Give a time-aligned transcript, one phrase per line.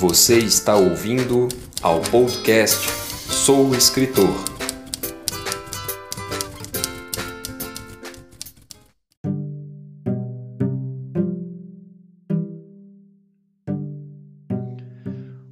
[0.00, 1.46] Você está ouvindo
[1.82, 4.30] ao podcast Sou Escritor.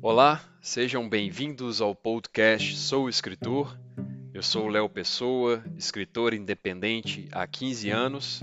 [0.01, 3.79] Olá, sejam bem-vindos ao podcast Sou Escritor.
[4.33, 8.43] Eu sou Léo Pessoa, escritor independente há 15 anos.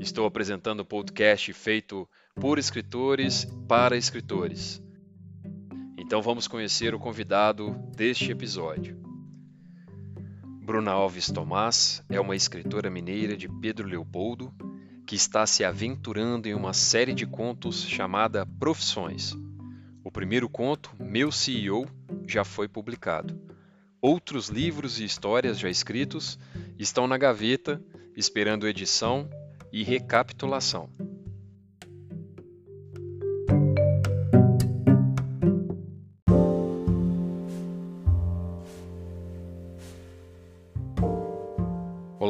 [0.00, 4.82] Estou apresentando o podcast feito por escritores para escritores.
[6.08, 8.98] Então vamos conhecer o convidado deste episódio.
[10.64, 14.50] Bruna Alves Tomás é uma escritora mineira de Pedro Leopoldo
[15.06, 19.36] que está se aventurando em uma série de contos chamada Profissões.
[20.02, 21.86] O primeiro conto, Meu CEO,
[22.26, 23.38] já foi publicado.
[24.00, 26.38] Outros livros e histórias já escritos
[26.78, 27.84] estão na gaveta,
[28.16, 29.28] esperando edição
[29.70, 30.88] e recapitulação.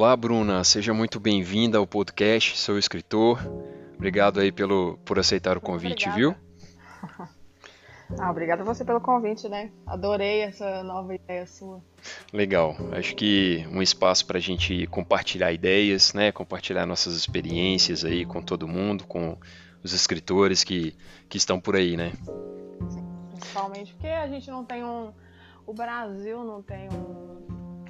[0.08, 3.38] Olá, Bruna, seja muito bem-vinda ao podcast Sou Escritor.
[3.94, 6.34] Obrigado aí pelo, por aceitar o convite, viu?
[8.18, 9.70] Ah, obrigada a você pelo convite, né?
[9.86, 11.82] Adorei essa nova ideia sua.
[12.32, 12.74] Legal.
[12.92, 16.32] Acho que um espaço para a gente compartilhar ideias, né?
[16.32, 19.36] Compartilhar nossas experiências aí com todo mundo, com
[19.84, 20.96] os escritores que,
[21.28, 22.14] que estão por aí, né?
[23.32, 25.12] Principalmente porque a gente não tem um.
[25.66, 27.17] O Brasil não tem um.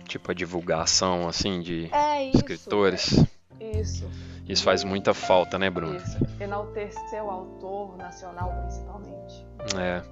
[0.09, 2.39] Tipo a divulgação assim de É isso.
[2.39, 3.25] escritores.
[3.61, 4.11] é Isso,
[4.49, 5.97] Isso faz muita falta, né, Bruno?
[5.97, 6.19] isso.
[6.41, 9.47] Enaltecer o autor nacional, principalmente.
[9.79, 10.03] É.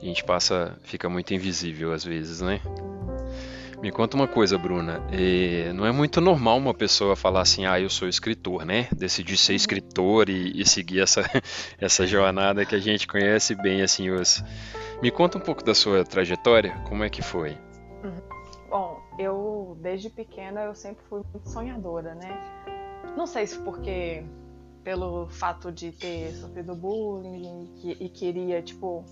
[0.00, 2.60] A gente passa, fica muito invisível às vezes, né?
[3.80, 5.02] Me conta uma coisa, Bruna.
[5.12, 8.88] É, não é muito normal uma pessoa falar assim, ah, eu sou escritor, né?
[8.94, 11.22] Decidir ser escritor e, e seguir essa,
[11.80, 14.42] essa jornada que a gente conhece bem, assim, os...
[15.02, 17.56] Me conta um pouco da sua trajetória, como é que foi?
[18.70, 22.38] Bom, eu, desde pequena, eu sempre fui muito sonhadora, né?
[23.16, 24.24] Não sei se porque
[24.84, 29.04] pelo fato de ter sofrido bullying e, e queria, tipo,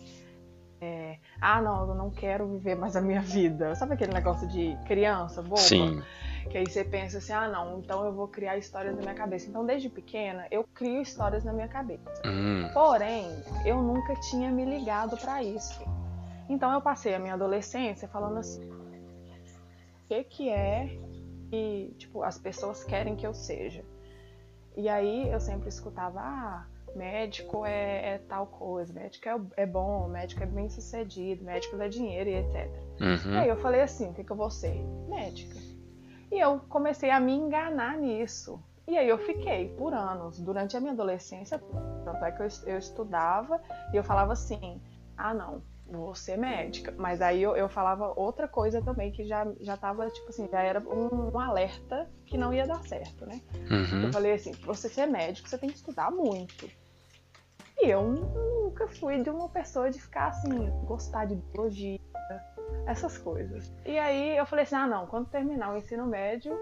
[0.81, 3.75] é, ah, não, eu não quero viver mais a minha vida.
[3.75, 5.57] Sabe aquele negócio de criança, boba?
[5.61, 6.03] Sim,
[6.51, 9.49] Que aí você pensa assim, ah, não, então eu vou criar histórias na minha cabeça.
[9.49, 12.23] Então, desde pequena, eu crio histórias na minha cabeça.
[12.27, 13.27] hum, Porém,
[13.65, 15.83] eu nunca tinha me ligado pra isso.
[16.49, 18.71] Então eu passei a minha adolescência falando assim,
[20.09, 20.99] que que é
[21.51, 23.85] que, tipo, as pessoas querem que eu seja?
[24.77, 26.67] E aí eu sempre escutava, ah,
[26.97, 31.89] médico é, é tal coisa, médico é, é bom, médico é bem sucedido, médico dá
[31.89, 32.71] dinheiro e etc.
[33.01, 34.83] E uhum, aí eu falei assim, o que, que eu vou ser?
[35.09, 35.59] Médica.
[36.31, 38.61] E eu comecei a me enganar nisso.
[38.87, 41.59] E aí eu fiquei por anos, durante a minha adolescência,
[42.05, 43.61] tanto é que eu, eu estudava
[43.93, 44.81] e eu falava assim,
[45.17, 46.95] ah não, vou ser médica.
[46.97, 50.63] Mas aí eu, eu falava outra coisa também, que já, já tava, tipo assim, já
[50.63, 53.41] era um, um alerta que não ia dar certo, né?
[53.71, 56.71] uhum, Eu falei assim, pra você ser médico, você tem que estudar muito.
[57.79, 61.99] E eu nunca fui de uma pessoa de ficar assim, gostar de biologia,
[62.87, 63.73] essas coisas.
[63.85, 66.57] E aí eu falei assim, ah não, quando terminar o ensino médio,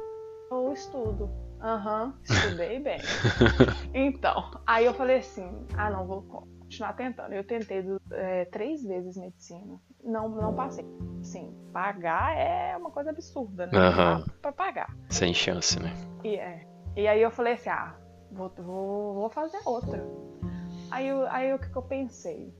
[0.51, 1.31] eu estudo.
[1.61, 2.99] Aham, estudei bem.
[3.95, 6.23] Então, aí eu falei assim, ah não, vou
[6.73, 7.33] continuar tentando.
[7.35, 9.79] Eu tentei é, três vezes medicina.
[10.03, 10.85] Não, não passei.
[11.21, 13.73] Assim, pagar é uma coisa absurda, né?
[14.41, 14.89] Pra pagar.
[15.11, 15.93] sem chance, né?
[16.25, 16.67] E, é.
[16.97, 17.95] e aí eu falei assim, ah,
[18.31, 20.03] vou, vou, vou fazer outra.
[20.91, 22.53] Aí, eu- aí o que, que eu pensei?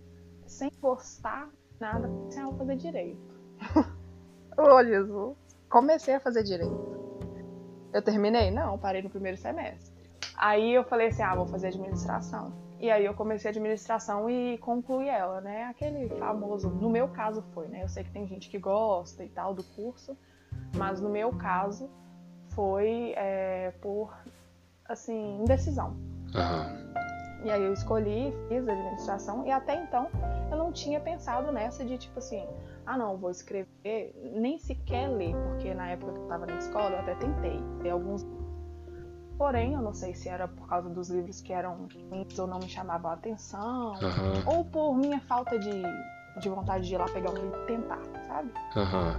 [0.47, 1.49] Sem gostar
[1.81, 3.35] nada, pensei, ah, vou fazer direito.
[4.57, 5.37] Ô, Jesus.
[5.69, 6.93] Comecei a fazer direito.
[7.93, 8.51] Eu terminei?
[8.51, 9.93] Não, parei no primeiro semestre.
[10.37, 12.53] Aí eu falei assim, ah, vou fazer administração.
[12.83, 15.67] E aí eu comecei administração e concluí ela, né?
[15.67, 17.85] Aquele famoso, no meu caso foi, né?
[17.85, 20.19] Eu sei que tem gente que gosta e tal do curso,
[20.77, 21.89] mas no meu caso
[22.49, 24.13] foi é, por,
[24.85, 25.97] assim, indecisão.
[26.35, 26.67] Aham,
[27.45, 30.09] E aí eu escolhi, fiz administração e até então
[30.51, 32.45] eu não tinha pensado nessa de tipo assim,
[32.85, 36.97] ah não, vou escrever, nem sequer ler, porque na época que eu estava na escola
[36.97, 38.27] eu até tentei ler alguns
[39.39, 42.59] Porém, eu não sei se era por causa dos livros que eram ruins ou não
[42.61, 45.83] me chamavam a atenção, aham, ou por minha falta de,
[46.41, 48.51] de vontade de ir lá pegar um livro e tentar, sabe?
[48.77, 49.15] aham,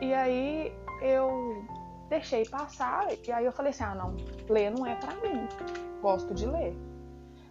[0.00, 0.72] E aí
[1.02, 1.64] eu
[2.08, 4.14] deixei passar, e aí eu falei assim, ah não,
[4.48, 5.48] ler não é pra mim.
[6.00, 6.76] Gosto de ler.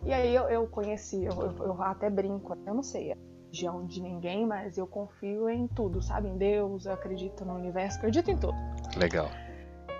[0.06, 3.16] E aí eu, eu conheci, eu, eu- eu até brinco, eu não sei a
[3.48, 6.28] religião de ninguém, mas eu confio em tudo, sabe?
[6.30, 8.56] Em Deus, eu acredito no universo, acredito em tudo.
[8.98, 9.30] legal.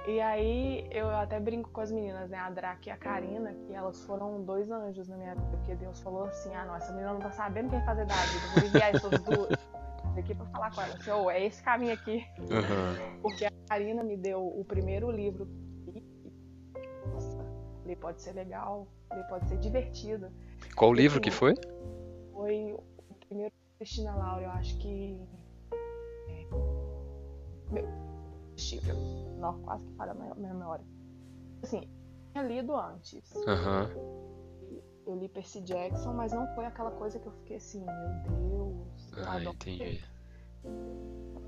[0.06, 2.38] E aí eu até brinco com as meninas, né?
[2.38, 6.02] A Drac e a Karina, que elas foram dois anjos na minha vida, porque Deus
[6.02, 8.68] falou assim, ah não, essa menina não tá sabendo o que fazer da vida, vou
[8.68, 9.50] enviar essas duas
[10.18, 10.94] aqui pra falar com ela.
[10.96, 12.26] Assim, oh, é esse caminho aqui.
[12.40, 13.22] Uhum.
[13.22, 15.48] Porque a Karina me deu o primeiro livro.
[17.14, 17.46] Nossa,
[17.86, 20.30] ele pode ser legal, ele pode ser divertido.
[20.76, 21.54] Qual o livro que foi?
[22.34, 25.22] Foi o primeiro Cristina Laura, eu acho que.
[27.76, 28.13] É...
[28.84, 28.96] Meu,
[29.40, 30.86] Não, quase que falha a minha memória.
[31.62, 33.22] Assim, eu tinha lido antes.
[33.36, 34.24] Uhum.
[35.06, 39.12] Eu li Percy Jackson, mas não foi aquela coisa que eu fiquei assim, meu Deus.
[39.18, 40.04] Eu ah, entendi.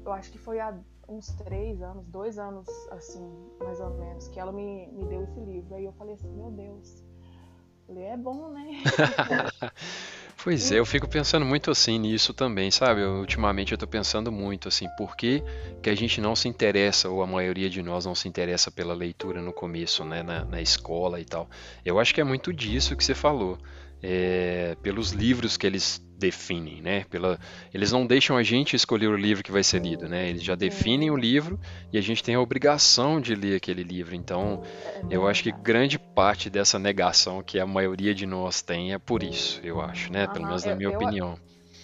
[0.06, 3.24] Eu acho que foi há uns três anos, dois anos, assim,
[3.60, 5.74] mais ou menos, que ela me, me deu esse livro.
[5.76, 7.04] Aí eu falei assim, meu Deus,
[7.88, 8.84] ler é bom, né?
[10.46, 13.02] Pois é, eu fico pensando muito assim nisso também, sabe?
[13.02, 15.44] Eu, ultimamente eu tô pensando muito assim, por que,
[15.82, 18.94] que, a gente não se interessa, ou a maioria de nós não se interessa pela
[18.94, 20.22] leitura no começo, né?
[20.22, 21.50] Na, na escola e tal.
[21.84, 23.58] Eu acho que é muito disso que você falou.
[24.08, 27.06] É, pelos livros que eles definem, né?
[27.10, 27.40] Pela,
[27.74, 30.30] eles não deixam a gente escolher o livro que vai ser lido, né?
[30.30, 31.60] Eles já definem o livro
[31.92, 34.16] e a gente tem a obrigação de ler aquele livro.
[34.16, 34.62] Então,
[35.10, 39.24] eu acho que grande parte dessa negação que a maioria de nós tem é por
[39.24, 40.28] isso, eu acho, né?
[40.28, 41.40] Pelo menos na minha eu, opinião.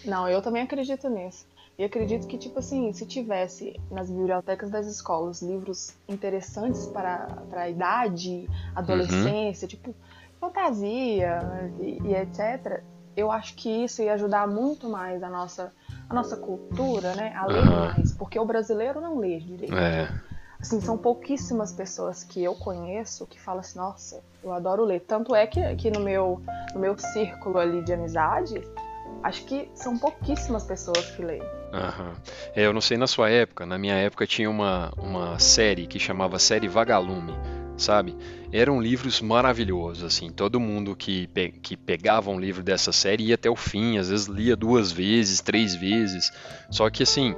[0.06, 1.46] Não, eu também acredito nisso.
[1.78, 7.64] E acredito que, tipo assim, se tivesse nas bibliotecas das escolas livros interessantes para, para
[7.64, 9.70] a idade, adolescência, uhum.
[9.70, 9.96] tipo
[10.42, 11.40] fantasia
[11.80, 12.82] e, e, etc.,
[13.16, 15.72] eu acho que isso ia ajudar muito mais a nossa,
[16.10, 17.34] a nossa cultura, né?
[17.36, 17.86] A ler uhum.
[17.88, 19.76] mais, porque o brasileiro não lê direito.
[19.76, 20.10] É.
[20.60, 25.02] Assim, são pouquíssimas pessoas que eu conheço que falam assim, nossa, eu adoro ler.
[25.02, 26.42] Tanto é que, que no, meu,
[26.74, 28.64] no meu círculo ali de amizade,
[29.24, 31.42] acho que são pouquíssimas pessoas que leem.
[31.42, 32.14] Uhum.
[32.56, 36.00] É, eu não sei na sua época, na minha época tinha uma, uma série que
[36.00, 37.36] chamava Série Vagalume
[37.78, 38.16] sabe?
[38.52, 40.30] Eram livros maravilhosos, assim.
[40.30, 44.10] Todo mundo que, pe que pegava um livro dessa série ia até o fim, às
[44.10, 46.32] vezes lia duas vezes, três vezes.
[46.70, 47.36] Só que, assim,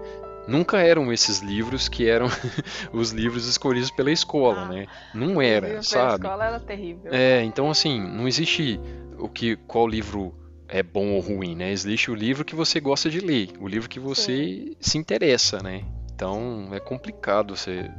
[0.47, 2.27] nunca eram esses livros que eram
[2.91, 4.87] os livros escolhidos pela escola, ah, né?
[5.13, 6.11] Não era, sabe?
[6.11, 7.11] A escola era terrível.
[7.13, 8.79] É, então assim, não existe
[9.17, 10.35] o que qual livro
[10.67, 11.71] é bom ou ruim, né?
[11.71, 14.75] Existe o livro que você gosta de ler, o livro que você Sim.
[14.79, 15.85] se interessa, né?
[16.13, 17.89] Então é complicado você,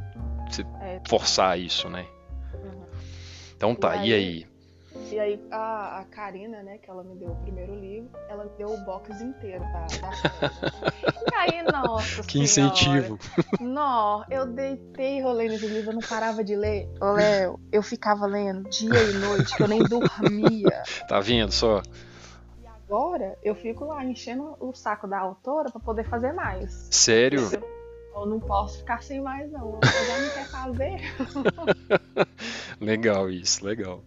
[0.49, 1.01] você é.
[1.07, 2.07] forçar isso, né?
[3.57, 4.13] Então tá, e aí?
[4.13, 4.55] E aí,
[5.13, 8.51] e aí a, a, Karina, né, que ela me deu o primeiro livro, ela me
[8.57, 10.51] deu o box inteiro da, da
[11.31, 13.19] E aí, nossa Que senhora, incentivo.
[13.61, 16.89] Não, eu deitei e rolei nesse livro, eu não parava de ler.
[17.01, 20.83] Ô, Léo, eu ficava lendo dia e noite, que eu nem dormia.
[21.09, 21.83] Tá vendo só?
[22.63, 26.89] E agora eu fico lá enchendo o saco da autora para poder fazer mais.
[26.91, 27.41] Sério?
[27.41, 27.74] Eu
[28.27, 29.81] não posso ficar sem mais, não.
[29.83, 32.27] Eu já não quer fazer.
[32.81, 34.03] legal isso, legal.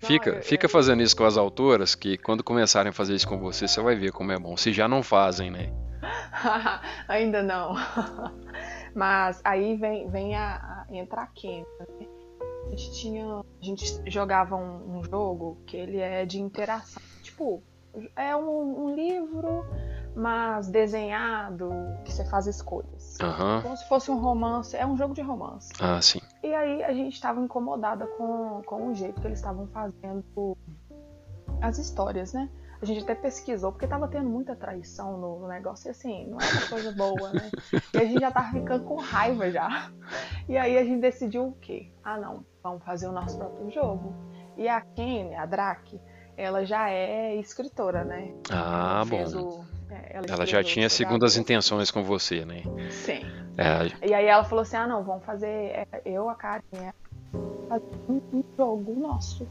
[0.00, 0.70] Não, fica, eu, fica eu...
[0.70, 3.96] fazendo isso com as autoras, que quando começarem a fazer isso com você, você vai
[3.96, 4.56] ver como é bom.
[4.56, 5.72] Se já não fazem, né?
[7.08, 7.74] Ainda não.
[8.94, 11.28] Mas aí vem, vem a, a entra a.
[11.44, 12.06] Né?
[12.66, 13.40] A gente tinha.
[13.40, 17.02] A gente jogava um, um, jogo que ele é de interação.
[17.22, 17.62] Tipo,
[18.16, 19.66] é um, um livro
[20.16, 21.70] mas desenhado,
[22.02, 23.05] que você faz escolhas.
[23.22, 23.62] Uhum.
[23.62, 25.72] Como se fosse um romance, é um jogo de romance.
[25.80, 26.20] Ah, sim.
[26.42, 30.56] E aí a gente estava incomodada com, com o jeito que eles estavam fazendo
[31.60, 32.48] as histórias, né?
[32.80, 36.38] A gente até pesquisou, porque tava tendo muita traição no, no negócio, e assim, não
[36.38, 37.50] era coisa boa, né?
[37.94, 39.90] E a gente já tava ficando com raiva já.
[40.46, 41.90] E aí a gente decidiu o quê?
[42.04, 44.14] Ah, não, vamos fazer o nosso próprio jogo.
[44.56, 45.98] E a Kenny, a Drake,
[46.36, 48.34] ela já é escritora, né?
[48.50, 49.24] Ah, bom.
[49.24, 52.62] O, é, ela, ela já tinha segundas intenções com você, né?
[52.90, 53.20] Sim.
[53.56, 54.06] É.
[54.06, 55.46] E aí ela falou assim: ah, não, vamos fazer.
[55.48, 56.62] É, eu, a Karen,
[57.68, 59.46] fazer um, um jogo nosso.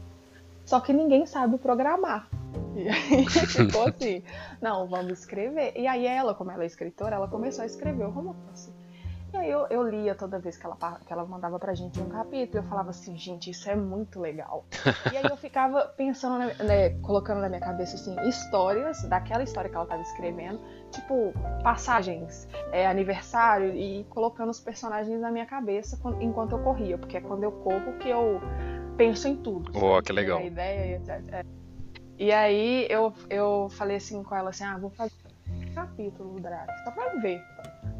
[0.64, 2.28] Só que ninguém sabe programar.
[2.74, 4.22] E aí ficou assim:
[4.60, 5.72] não, vamos escrever.
[5.76, 8.70] E aí ela, como ela é escritora, ela começou a escrever o romance.
[9.36, 10.76] E aí eu, eu lia toda vez que ela,
[11.06, 14.64] que ela mandava pra gente um capítulo, eu falava assim, gente, isso é muito legal.
[15.12, 19.76] e aí eu ficava pensando, né, colocando na minha cabeça, assim, histórias daquela história que
[19.76, 20.58] ela tava escrevendo,
[20.90, 27.18] tipo, passagens, é, aniversário, e colocando os personagens na minha cabeça enquanto eu corria, porque
[27.18, 28.40] é quando eu corro que eu
[28.96, 29.70] penso em tudo.
[29.74, 30.38] Oh, que legal.
[30.38, 31.34] A ideia, etc.
[31.34, 31.44] É.
[32.18, 35.12] E aí eu, eu falei assim com ela assim, ah, vou fazer
[35.50, 37.38] um capítulo do Drax, só pra ver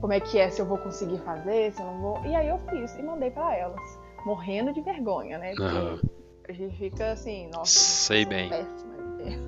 [0.07, 2.25] como é que é, se eu vou conseguir fazer, se eu não vou.
[2.25, 5.53] E aí eu fiz e mandei para elas, morrendo de vergonha, né?
[5.57, 6.01] Porque uhum.
[6.49, 8.49] a gente fica assim, nossa, sei bem.
[8.49, 8.95] Péssima.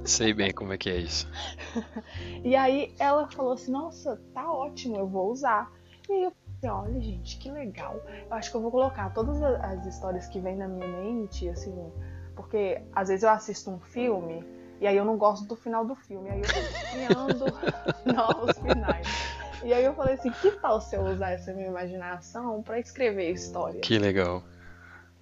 [0.05, 1.31] Sei bem como é que é isso.
[2.43, 5.71] e aí ela falou assim, nossa, tá ótimo, eu vou usar.
[6.11, 8.03] E eu assim, olha, gente, que legal.
[8.29, 11.73] Eu acho que eu vou colocar todas as histórias que vêm na minha mente, assim,
[12.35, 14.45] porque às vezes eu assisto um filme
[14.81, 17.45] e aí eu não gosto do final do filme, aí eu tô criando
[18.13, 19.38] novos finais.
[19.65, 23.31] E aí eu falei assim, que tal se eu usar essa minha imaginação para escrever
[23.31, 23.87] histórias?
[23.87, 24.43] Que legal.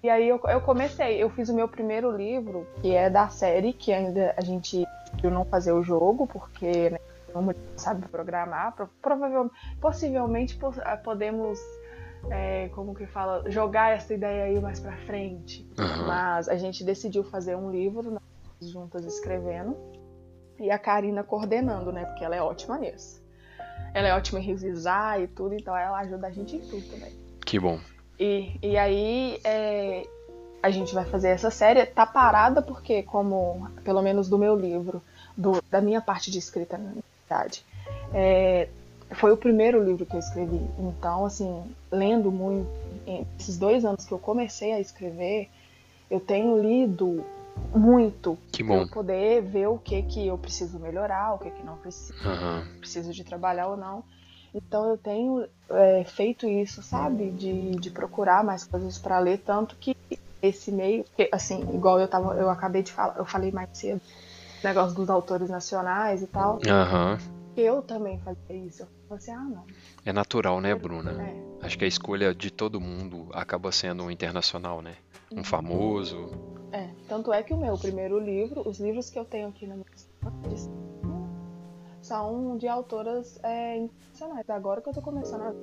[0.03, 3.73] E aí eu, eu comecei, eu fiz o meu primeiro livro, que é da série,
[3.73, 6.99] que ainda a gente decidiu não fazer o jogo, porque né,
[7.33, 8.75] não sabe programar.
[9.01, 11.59] Provavelmente, possivelmente ah, podemos,
[12.29, 15.67] é, como que fala, jogar essa ideia aí mais pra frente.
[15.79, 16.07] Uhum.
[16.07, 19.75] Mas a gente decidiu fazer um livro, nós juntas escrevendo,
[20.59, 22.05] e a Karina coordenando, né?
[22.05, 23.26] Porque ela é ótima nisso.
[23.93, 27.11] Ela é ótima em revisar e tudo, então ela ajuda a gente em tudo também.
[27.45, 27.79] Que bom.
[28.19, 30.05] E, e aí é,
[30.61, 31.85] a gente vai fazer essa série.
[31.85, 35.01] Tá parada porque, como, pelo menos do meu livro,
[35.35, 36.91] do, da minha parte de escrita, na
[37.29, 37.63] verdade,
[38.13, 38.67] é,
[39.11, 40.61] foi o primeiro livro que eu escrevi.
[40.79, 42.69] Então, assim, lendo muito,
[43.39, 45.49] esses dois anos que eu comecei a escrever,
[46.09, 47.23] eu tenho lido
[47.75, 48.85] muito que bom.
[48.85, 52.79] pra poder ver o que que eu preciso melhorar, o que que não preciso, uhum.
[52.79, 54.03] preciso de trabalhar ou não.
[54.53, 57.29] Então eu tenho é, feito isso, sabe?
[57.31, 59.95] De, de procurar mais coisas para ler, tanto que
[60.41, 64.01] esse meio, assim, igual eu tava, eu acabei de falar, eu falei mais cedo,
[64.63, 66.55] negócio dos autores nacionais e tal.
[66.55, 67.37] Uhum.
[67.55, 68.83] Eu também fazia isso.
[68.83, 69.65] Eu falei assim, ah, não.
[70.05, 71.11] É natural, né, Bruna?
[71.11, 71.65] É.
[71.65, 74.95] Acho que a escolha de todo mundo acaba sendo um internacional, né?
[75.31, 75.43] Um uhum.
[75.43, 76.29] famoso.
[77.17, 79.87] Tanto é que o meu primeiro livro, os livros que eu tenho aqui na minha
[81.99, 84.47] são de autoras é, internacionais.
[84.47, 85.53] Agora que eu tô começando a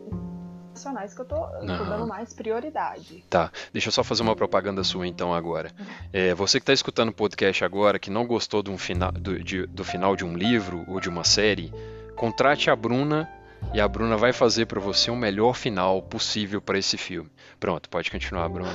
[0.70, 3.25] nacionais que eu tô, eu tô dando mais prioridade.
[3.30, 5.70] Tá, deixa eu só fazer uma propaganda sua então agora.
[6.12, 9.64] É, você que está escutando o podcast agora, que não gostou um final, do, de,
[9.68, 11.73] do final de um livro ou de uma série,
[12.16, 13.30] contrate a Bruna
[13.73, 17.30] e a Bruna vai fazer para você o melhor final possível para esse filme.
[17.59, 18.71] Pronto, pode continuar, Bruna.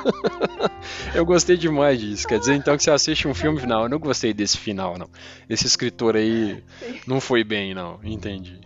[1.14, 2.26] eu gostei demais disso.
[2.26, 3.84] Quer dizer então que você assiste um filme final.
[3.84, 5.08] Eu não gostei desse final, não.
[5.48, 6.62] Esse escritor aí
[7.06, 7.98] não foi bem, não.
[8.02, 8.60] Entendi.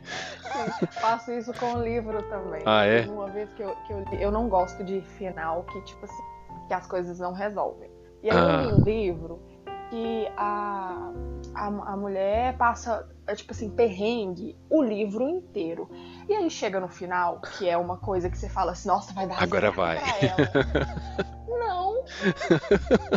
[0.78, 2.62] Sim, faço isso com o livro também.
[2.64, 3.02] Ah, é?
[3.06, 6.22] Uma vez que eu, que eu, eu não gosto de final que, tipo assim,
[6.66, 7.90] que as coisas não resolvem.
[8.22, 8.62] E aí ah.
[8.64, 9.42] eu li um livro
[9.90, 11.12] que a,
[11.54, 15.88] a, a mulher passa, é, tipo assim, perrengue o livro inteiro.
[16.28, 19.26] E aí chega no final, que é uma coisa que você fala assim, nossa, vai
[19.26, 19.98] dar Agora vai.
[21.48, 22.04] Não.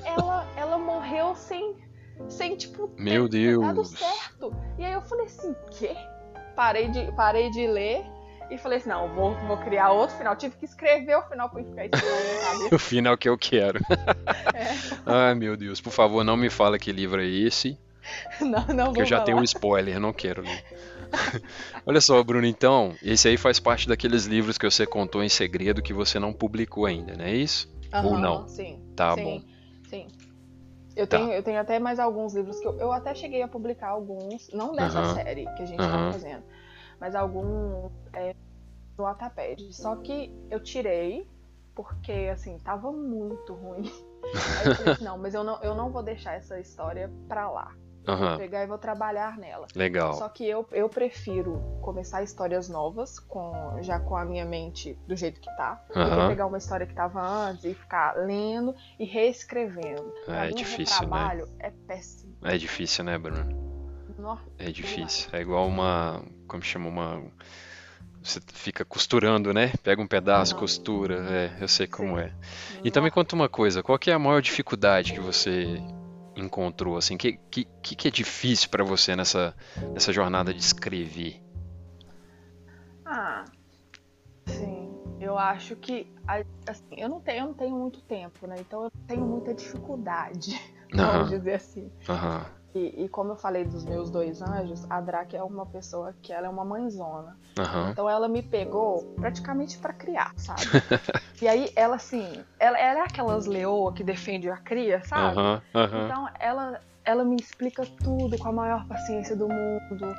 [0.05, 1.75] ela, ela morreu sem,
[2.27, 3.65] sem tipo, Meu ter Deus.
[3.65, 4.55] dado certo.
[4.77, 5.95] E aí eu falei assim, quê?
[6.55, 8.05] Parei de, parei de ler
[8.51, 10.35] e falei assim, não, vou, vou criar outro final.
[10.35, 11.95] Tive que escrever o final pra ficar isso
[12.75, 13.79] O final que eu quero.
[14.53, 14.67] É.
[15.05, 17.79] Ai, meu Deus, por favor, não me fala que livro é esse.
[18.41, 19.25] Não, não Que eu já falar.
[19.25, 20.65] tenho um spoiler, não quero ler.
[21.85, 25.83] Olha só, Bruno, então, esse aí faz parte daqueles livros que você contou em segredo
[25.83, 27.71] que você não publicou ainda, não é isso?
[27.93, 28.47] Uhum, Ou não?
[28.47, 28.81] Sim.
[28.95, 29.41] Tá sim, bom.
[29.87, 30.07] Sim.
[30.95, 31.17] Eu, tá.
[31.19, 34.49] tenho, eu tenho até mais alguns livros que eu, eu até cheguei a publicar alguns,
[34.51, 35.13] não dessa uhum.
[35.13, 35.91] série que a gente uhum.
[35.91, 36.43] tá fazendo,
[37.01, 38.35] mas alguns é,
[38.95, 39.73] no Wattpad.
[39.73, 41.27] Só que eu tirei
[41.73, 43.91] porque, assim, tava muito ruim.
[44.59, 47.49] Aí eu falei assim, não, mas eu não, eu não vou deixar essa história pra
[47.49, 47.73] lá.
[48.07, 48.17] Uhum.
[48.17, 49.67] Vou pegar e vou trabalhar nela.
[49.75, 50.13] Legal.
[50.13, 55.15] Só que eu, eu prefiro começar histórias novas, com já com a minha mente do
[55.15, 55.83] jeito que tá.
[55.95, 56.03] Uhum.
[56.03, 60.13] Do que pegar uma história que tava antes e ficar lendo e reescrevendo.
[60.27, 61.53] É, é difícil, trabalho né?
[61.59, 62.35] é péssimo.
[62.43, 63.70] É difícil, né, Bruno?
[64.21, 65.29] Nossa, é difícil.
[65.33, 66.23] É igual uma.
[66.47, 66.87] Como chama?
[66.87, 67.23] Uma.
[68.21, 69.73] Você fica costurando, né?
[69.81, 70.59] Pega um pedaço, uhum.
[70.59, 71.25] costura.
[71.27, 72.25] É, eu sei como Sim.
[72.25, 72.33] é.
[72.83, 75.81] E também conta uma coisa: qual é a maior dificuldade que você
[76.35, 76.97] encontrou?
[76.97, 79.55] Assim, que que, que é difícil para você nessa,
[79.91, 81.41] nessa jornada de escrever?
[83.03, 83.43] Ah,
[84.45, 84.91] sim.
[85.19, 86.07] Eu acho que
[86.67, 88.55] assim, eu não tenho, eu não tenho muito tempo, né?
[88.59, 90.51] Então eu tenho muita dificuldade,
[90.93, 90.97] uhum.
[91.09, 91.91] vamos dizer assim.
[92.07, 92.60] Uhum.
[92.73, 96.31] E, e, como eu falei dos meus dois anjos, a Drake é uma pessoa que
[96.31, 97.37] ela é uma mãezona.
[97.59, 97.89] Uhum.
[97.89, 100.61] Então ela me pegou praticamente para criar, sabe?
[101.41, 102.25] e aí ela assim,
[102.57, 105.37] ela, ela, é aquelas leoa que defende a cria, sabe?
[105.37, 105.61] Uhum.
[105.75, 106.05] Uhum.
[106.05, 110.15] Então ela, ela me explica tudo com a maior paciência do mundo.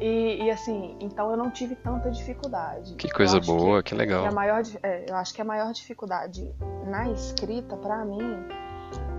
[0.00, 2.94] E, e assim, então eu não tive tanta dificuldade.
[2.94, 4.22] Que coisa boa, que, que legal.
[4.22, 6.54] Que a maior, é, eu acho que a maior dificuldade
[6.86, 8.46] na escrita, para mim,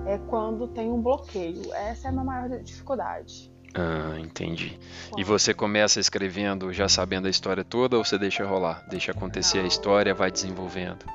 [0.10, 1.72] é quando tem um bloqueio.
[1.74, 3.52] Essa é a minha maior dificuldade.
[3.76, 4.80] Ah, entendi.
[5.16, 8.84] E você começa escrevendo já sabendo a história toda ou você deixa rolar?
[8.90, 9.66] Deixa acontecer Não.
[9.66, 11.06] a história, vai desenvolvendo?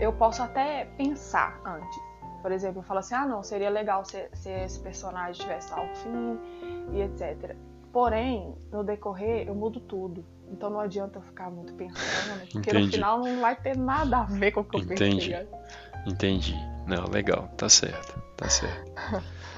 [0.00, 1.96] Eu posso até pensar antes.
[2.42, 5.86] Por exemplo, eu falo assim: ah, não, seria legal se, se esse personagem tivesse tal
[5.94, 6.36] fim
[6.92, 7.54] e etc.
[7.92, 10.24] Porém, no decorrer, eu mudo tudo.
[10.50, 12.46] Então não adianta eu ficar muito pensando, né?
[12.50, 12.86] Porque Entendi.
[12.86, 15.30] no final não vai ter nada a ver com o que eu Entendi.
[15.30, 15.48] pensei.
[16.04, 16.72] Entendi.
[16.86, 18.92] Não, legal, tá certo, tá certo.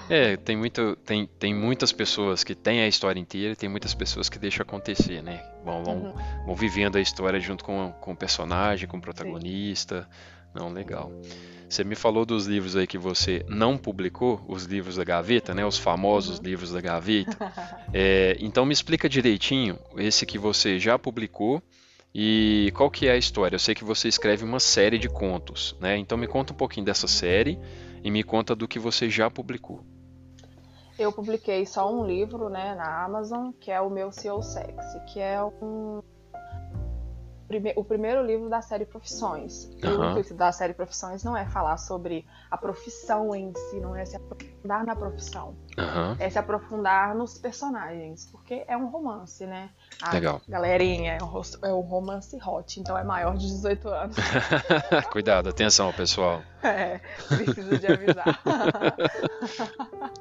[0.08, 3.94] É, tem, muito, tem, tem muitas pessoas que têm a história inteira e tem muitas
[3.94, 5.42] pessoas que deixam acontecer, né?
[5.64, 6.44] Vão, vão, uhum.
[6.46, 10.02] vão vivendo a história junto com, com o personagem, com o protagonista.
[10.02, 10.44] Sim.
[10.54, 11.10] Não, legal.
[11.68, 15.64] Você me falou dos livros aí que você não publicou, os livros da gaveta, né?
[15.64, 16.44] Os famosos uhum.
[16.44, 17.36] livros da gaveta.
[17.96, 21.62] É, então me explica direitinho esse que você já publicou
[22.12, 23.54] e qual que é a história.
[23.54, 25.96] Eu sei que você escreve uma série de contos, né?
[25.96, 27.56] Então me conta um pouquinho dessa série
[28.04, 29.82] e me conta do que você já publicou.
[30.98, 35.18] Eu publiquei só um livro, né, na Amazon, que é o meu CEO Sexy, que
[35.18, 36.02] é um
[37.76, 39.70] o primeiro livro da série Profissões.
[39.82, 40.00] Uhum.
[40.00, 44.04] O intuito da série Profissões não é falar sobre a profissão em si, não é
[44.04, 45.56] se aprofundar na profissão.
[45.76, 46.16] Uhum.
[46.18, 49.70] É se aprofundar nos personagens, porque é um romance, né?
[50.02, 50.40] A Legal.
[50.48, 51.18] galerinha
[51.62, 54.16] é um romance hot, então é maior de 18 anos.
[55.10, 56.42] Cuidado, atenção, pessoal.
[56.64, 58.40] É, preciso de avisar.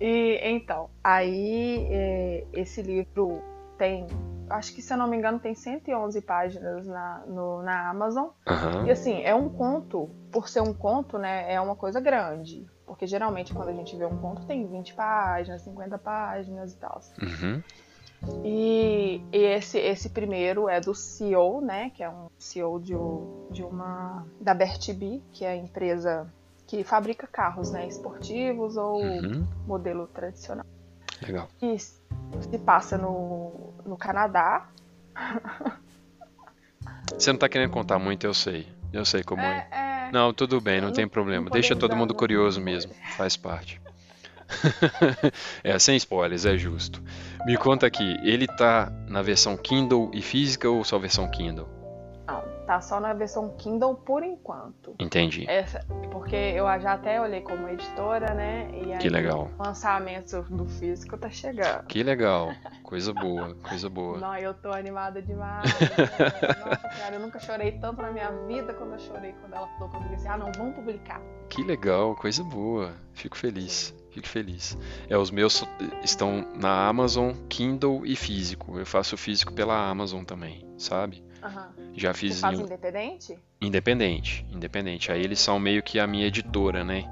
[0.00, 3.40] e então, aí é, esse livro
[3.78, 4.06] tem,
[4.50, 8.26] acho que se eu não me engano, tem 111 páginas na, no, na Amazon.
[8.46, 8.86] Uhum.
[8.86, 12.66] E assim, é um conto, por ser um conto, né, é uma coisa grande.
[12.84, 17.00] Porque geralmente quando a gente vê um conto tem 20 páginas, 50 páginas e tal.
[17.22, 17.62] Uhum.
[18.44, 22.94] E, e, esse, esse primeiro é do CEO, né, que é um CEO de,
[23.52, 26.26] de uma da Bertibi, que é a empresa
[26.66, 29.46] que fabrica carros, né, esportivos ou uhum.
[29.66, 30.66] modelo tradicional.
[31.26, 31.48] Legal.
[31.60, 34.68] E se passa no, no Canadá.
[37.12, 38.68] Você não tá querendo contar muito, eu sei.
[38.92, 39.66] Eu sei como é.
[39.70, 40.10] é.
[40.12, 41.46] Não, tudo bem, não, não tem problema.
[41.46, 42.92] Não Deixa todo mundo curioso mesmo.
[43.16, 43.80] Faz parte.
[45.62, 47.02] é, sem spoilers, é justo.
[47.44, 51.77] Me conta aqui, ele tá na versão Kindle e física ou só versão Kindle?
[52.68, 54.94] Tá só na versão Kindle por enquanto.
[55.00, 55.48] Entendi.
[55.48, 55.80] Essa,
[56.12, 58.68] porque eu já até olhei como editora, né?
[58.74, 59.48] E aí que legal.
[59.58, 61.86] o lançamento do físico tá chegando.
[61.86, 62.52] Que legal.
[62.82, 64.18] Coisa boa, coisa boa.
[64.18, 65.64] Não, eu tô animada demais.
[66.62, 69.88] Nossa, cara, eu nunca chorei tanto na minha vida quando eu chorei quando ela falou
[69.88, 71.22] comigo assim: ah, não, vamos publicar.
[71.48, 72.92] Que legal, coisa boa.
[73.14, 73.94] Fico feliz.
[74.10, 74.76] Fico feliz.
[75.08, 75.64] É, os meus
[76.04, 78.78] estão na Amazon, Kindle e físico.
[78.78, 81.26] Eu faço físico pela Amazon também, sabe?
[81.42, 81.92] Uhum.
[81.94, 82.34] Já fiz.
[82.34, 83.38] Você faz independente?
[83.60, 85.12] Independente, independente.
[85.12, 87.04] Aí eles são meio que a minha editora, né?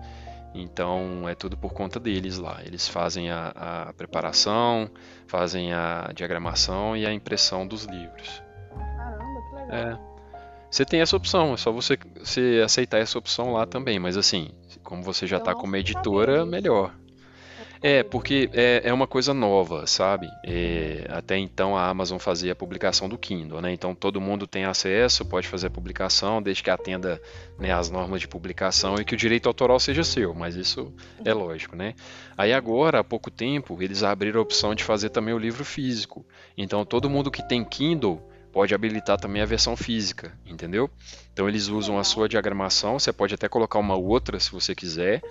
[0.54, 2.60] Então é tudo por conta deles lá.
[2.64, 3.52] Eles fazem a,
[3.88, 4.90] a preparação,
[5.26, 8.42] fazem a diagramação e a impressão dos livros.
[8.70, 9.92] Caramba, que legal.
[10.02, 10.16] É.
[10.70, 13.98] Você tem essa opção, é só você, você aceitar essa opção lá também.
[13.98, 14.50] Mas assim,
[14.82, 16.94] como você já está como editora, melhor.
[17.88, 20.28] É, porque é, é uma coisa nova, sabe?
[20.44, 23.72] É, até então a Amazon fazia a publicação do Kindle, né?
[23.72, 27.22] Então todo mundo tem acesso, pode fazer a publicação, desde que atenda
[27.56, 30.92] né, as normas de publicação e que o direito autoral seja seu, mas isso
[31.24, 31.94] é lógico, né?
[32.36, 36.26] Aí agora, há pouco tempo, eles abriram a opção de fazer também o livro físico.
[36.58, 38.20] Então todo mundo que tem Kindle
[38.56, 40.90] pode habilitar também a versão física, entendeu?
[41.32, 45.22] Então eles usam a sua diagramação, você pode até colocar uma outra se você quiser.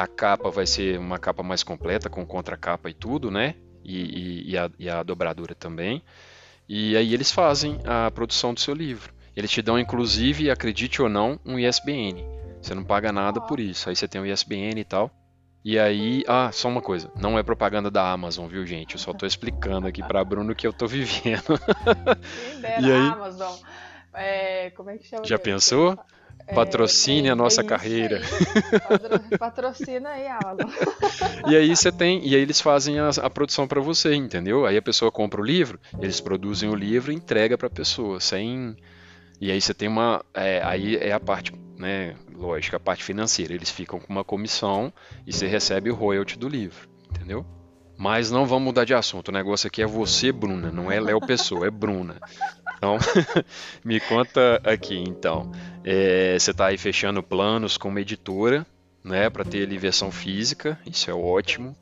[0.00, 3.54] A capa vai ser uma capa mais completa, com contracapa e tudo, né?
[3.84, 6.02] E, e, e, a, e a dobradura também.
[6.66, 9.12] E aí eles fazem a produção do seu livro.
[9.36, 12.24] Eles te dão, inclusive, acredite ou não, um ISBN.
[12.62, 13.90] Você não paga nada por isso.
[13.90, 15.10] Aí você tem um ISBN e tal.
[15.62, 18.94] E aí, ah, só uma coisa, não é propaganda da Amazon, viu, gente?
[18.94, 21.60] Eu só tô explicando aqui para Bruno que eu tô vivendo.
[22.42, 23.58] Quem dera, e aí, Amazon.
[24.14, 25.26] É, como é que chama?
[25.26, 25.98] Já pensou?
[26.54, 28.20] Patrocine é, a nossa carreira.
[28.20, 29.38] Aí.
[29.38, 30.70] Patrocina aí, Amazon.
[31.48, 34.66] e aí você tem, e aí eles fazem a, a produção para você, entendeu?
[34.66, 38.20] Aí a pessoa compra o livro, eles produzem o livro e entrega para a pessoa,
[38.20, 38.76] sem
[39.40, 43.54] e aí você tem uma, é, aí é a parte né, lógico, a parte financeira.
[43.54, 44.92] Eles ficam com uma comissão
[45.26, 47.44] e você recebe o royalty do livro, entendeu?
[47.96, 49.28] Mas não vamos mudar de assunto.
[49.28, 52.16] O negócio aqui é você, Bruna, não é Léo Pessoa, é Bruna.
[52.80, 52.96] Então,
[53.84, 55.52] me conta aqui, então.
[55.84, 58.66] É, você está aí fechando planos com uma editora,
[59.04, 61.76] né, para ter ali versão física, isso é ótimo.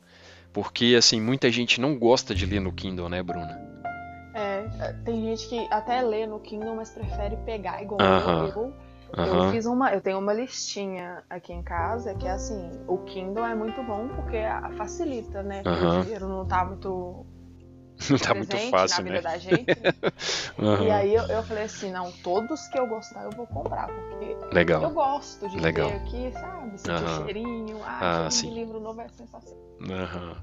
[0.53, 3.57] Porque, assim, muita gente não gosta de ler no Kindle, né, Bruna?
[4.35, 8.53] É, tem gente que até lê no Kindle, mas prefere pegar igual uh -huh.
[8.57, 8.75] eu
[9.17, 9.45] Uhum.
[9.45, 13.47] Eu fiz uma, eu tenho uma listinha aqui em casa que é assim, o Kindle
[13.47, 14.37] é muito bom porque
[14.77, 15.63] facilita, né?
[15.63, 16.01] Porque uhum.
[16.01, 17.25] o dinheiro não tá muito
[18.11, 19.21] não tá muito fácil, na vida né?
[19.21, 19.67] da gente.
[20.59, 20.85] uhum.
[20.85, 24.37] E aí eu, eu, falei assim, não, todos que eu gostar eu vou comprar, porque
[24.53, 24.83] Legal.
[24.83, 25.91] eu gosto de Legal.
[25.91, 27.25] ter aqui, sabe, sentir uhum.
[27.25, 28.55] cheirinho, ah, ah sim.
[28.55, 30.37] livro novo é sensacional.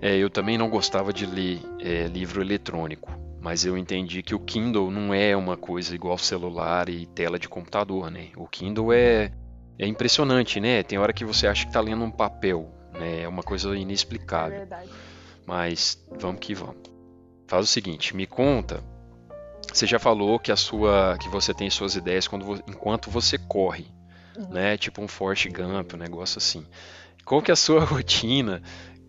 [0.00, 4.40] É, eu também não gostava de ler é, livro eletrônico mas eu entendi que o
[4.40, 8.30] Kindle não é uma coisa igual celular e tela de computador, né?
[8.36, 9.30] O Kindle é,
[9.78, 10.82] é impressionante, né?
[10.82, 13.22] Tem hora que você acha que está lendo um papel, né?
[13.22, 14.56] É uma coisa inexplicável.
[14.56, 14.90] É verdade.
[15.46, 16.90] Mas vamos que vamos.
[17.46, 18.82] Faz o seguinte, me conta.
[19.72, 23.86] Você já falou que a sua, que você tem suas ideias quando, enquanto você corre,
[24.36, 24.48] uhum.
[24.48, 24.76] né?
[24.76, 26.66] Tipo um Forrest Gump, um negócio assim.
[27.24, 28.62] Qual que é a sua rotina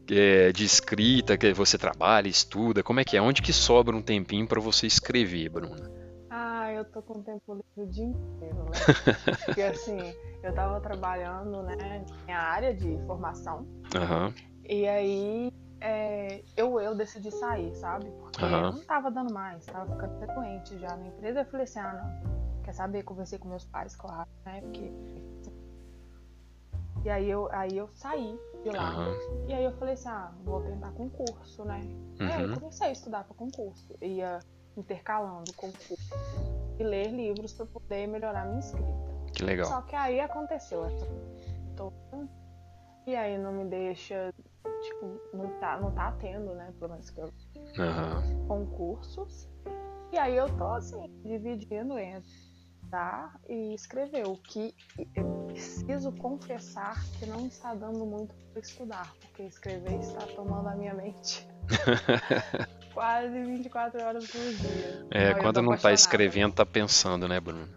[0.09, 2.83] é, de escrita que você trabalha, estuda?
[2.83, 3.21] Como é que é?
[3.21, 5.91] Onde que sobra um tempinho para você escrever, Bruna?
[6.29, 8.71] Ah, eu tô com tempo livre o dia inteiro, né?
[9.45, 13.65] Porque assim, eu tava trabalhando, né, minha área de formação.
[13.95, 14.33] Uhum.
[14.65, 18.09] E aí é, eu, eu decidi sair, sabe?
[18.11, 18.71] Porque uhum.
[18.71, 21.41] não tava dando mais, tava ficando frequente já na empresa.
[21.41, 23.03] Eu falei assim, ah, não, quer saber?
[23.03, 24.61] Conversei com meus pais, claro, né?
[24.61, 24.91] Porque
[27.05, 28.97] e aí eu, aí eu saí de lá.
[28.97, 29.45] Uhum.
[29.47, 31.81] E aí eu falei assim, ah, vou tentar concurso, né?
[32.19, 32.27] Uhum.
[32.27, 33.95] Aí eu comecei a estudar para concurso.
[34.01, 34.39] Ia
[34.75, 35.95] intercalando concurso
[36.77, 39.07] e ler livros para poder melhorar minha escrita.
[39.33, 39.67] Que legal.
[39.67, 41.07] Só que aí aconteceu essa
[43.07, 44.33] e aí não me deixa,
[44.81, 46.73] tipo, não tá, não tá tendo, né?
[46.79, 47.25] Pelo menos que eu
[47.77, 48.47] uhum.
[48.47, 49.49] concursos.
[50.11, 52.47] E aí eu tô assim, dividindo entre
[52.87, 54.25] estudar e escrever.
[54.25, 54.73] O que
[55.15, 60.75] eu preciso confessar que não está dando muito para estudar, porque escrever está tomando a
[60.75, 61.47] minha mente.
[62.93, 65.07] Quase 24 horas por dia.
[65.11, 67.67] É, então, quando não está escrevendo, está pensando, né, Bruno?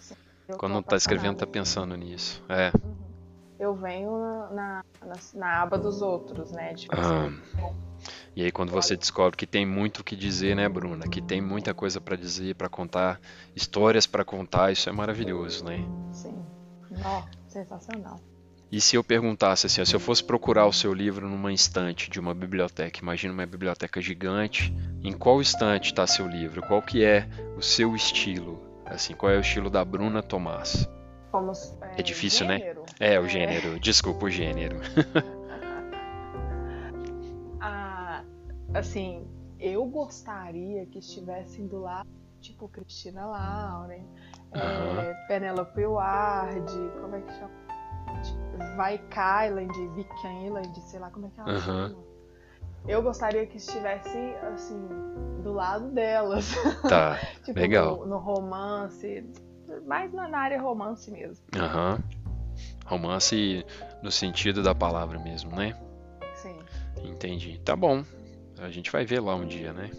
[0.00, 0.16] Sim,
[0.58, 2.42] quando não está escrevendo, está pensando nisso.
[2.48, 2.72] É.
[2.74, 3.03] Uhum.
[3.58, 4.18] Eu venho
[4.50, 6.74] na, na, na, aba dos outros, né?
[6.74, 7.26] Tipo, ah.
[7.26, 7.40] assim,
[8.36, 11.06] e aí quando você descobre que tem muito o que dizer, né, Bruna?
[11.08, 13.20] Que tem muita coisa para dizer, para contar,
[13.54, 15.78] histórias para contar, isso é maravilhoso, né?
[16.12, 16.34] Sim.
[17.04, 18.20] Ó, sensacional.
[18.72, 22.18] E se eu perguntasse assim, se eu fosse procurar o seu livro numa estante de
[22.18, 26.60] uma biblioteca, imagina uma biblioteca gigante, em qual estante está seu livro?
[26.62, 28.60] Qual que é o seu estilo?
[28.84, 30.88] Assim, qual é o estilo da Bruna Tomás?
[31.34, 32.58] Como, é, é difícil, né?
[32.58, 32.82] gênero?
[33.00, 33.14] né?
[33.14, 33.28] É, o é.
[33.28, 33.80] gênero.
[33.80, 34.76] Desculpa o gênero.
[38.72, 39.26] assim,
[39.58, 42.08] eu gostaria que estivessem do lado,
[42.40, 44.04] tipo, Cristina Lauren,
[44.54, 45.00] uhum.
[45.00, 47.50] é, Penelope Ward, como é que chama?
[48.76, 49.16] Vic
[49.48, 51.58] Island, Vic Island, sei lá como é que ela uhum.
[51.58, 51.96] chama.
[52.86, 54.18] Eu gostaria que estivesse,
[54.54, 54.86] assim,
[55.42, 56.54] do lado delas.
[56.88, 57.96] Tá, tipo, legal.
[57.98, 59.26] No, no, romance,
[59.86, 61.44] mais na área romance mesmo.
[61.56, 61.94] Aham.
[61.94, 62.24] Uhum.
[62.86, 63.64] Romance
[64.02, 65.74] no sentido da palavra mesmo, né?
[66.34, 66.58] Sim.
[67.02, 67.58] Entendi.
[67.64, 68.04] Tá bom.
[68.58, 69.90] A gente vai ver lá um dia, né?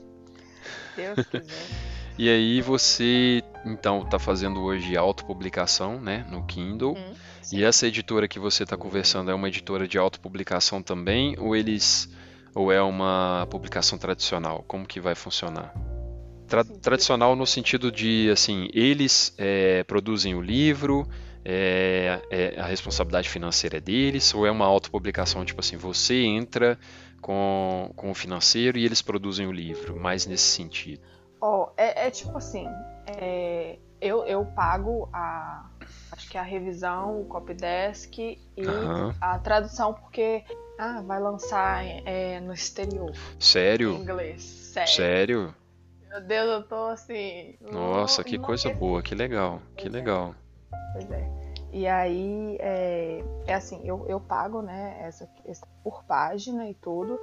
[0.96, 1.68] Deus quiser.
[2.18, 6.94] e aí você, então, está fazendo hoje autopublicação, né, no Kindle.
[6.94, 7.14] Hum,
[7.52, 12.10] e essa editora que você está conversando é uma editora de autopublicação também, ou eles,
[12.54, 14.64] ou é uma publicação tradicional?
[14.68, 15.74] Como que vai funcionar?
[16.48, 21.08] Tra tradicional no sentido de, assim, eles é, produzem o livro,
[21.44, 26.78] é, é, a responsabilidade financeira é deles, ou é uma autopublicação, tipo assim, você entra
[27.22, 31.02] com, com o financeiro e eles produzem o livro, mais nesse sentido?
[31.42, 32.68] Oh, é, é tipo assim,
[33.08, 35.70] é, eu, eu pago a
[36.12, 39.14] acho que a revisão, o copydesk e uhum.
[39.20, 40.44] a tradução, porque
[40.78, 43.12] ah, vai lançar é, no exterior.
[43.40, 43.92] Sério?
[43.92, 44.44] Em inglês.
[44.44, 44.94] Sério.
[44.94, 45.56] Sério?
[46.16, 47.58] Meu Deus, eu tô assim.
[47.60, 50.34] Nossa, que coisa boa, que legal, que legal.
[50.94, 51.30] Pois é.
[51.74, 57.20] E aí, é, é assim, eu, eu pago, né, essa, essa, por página e tudo,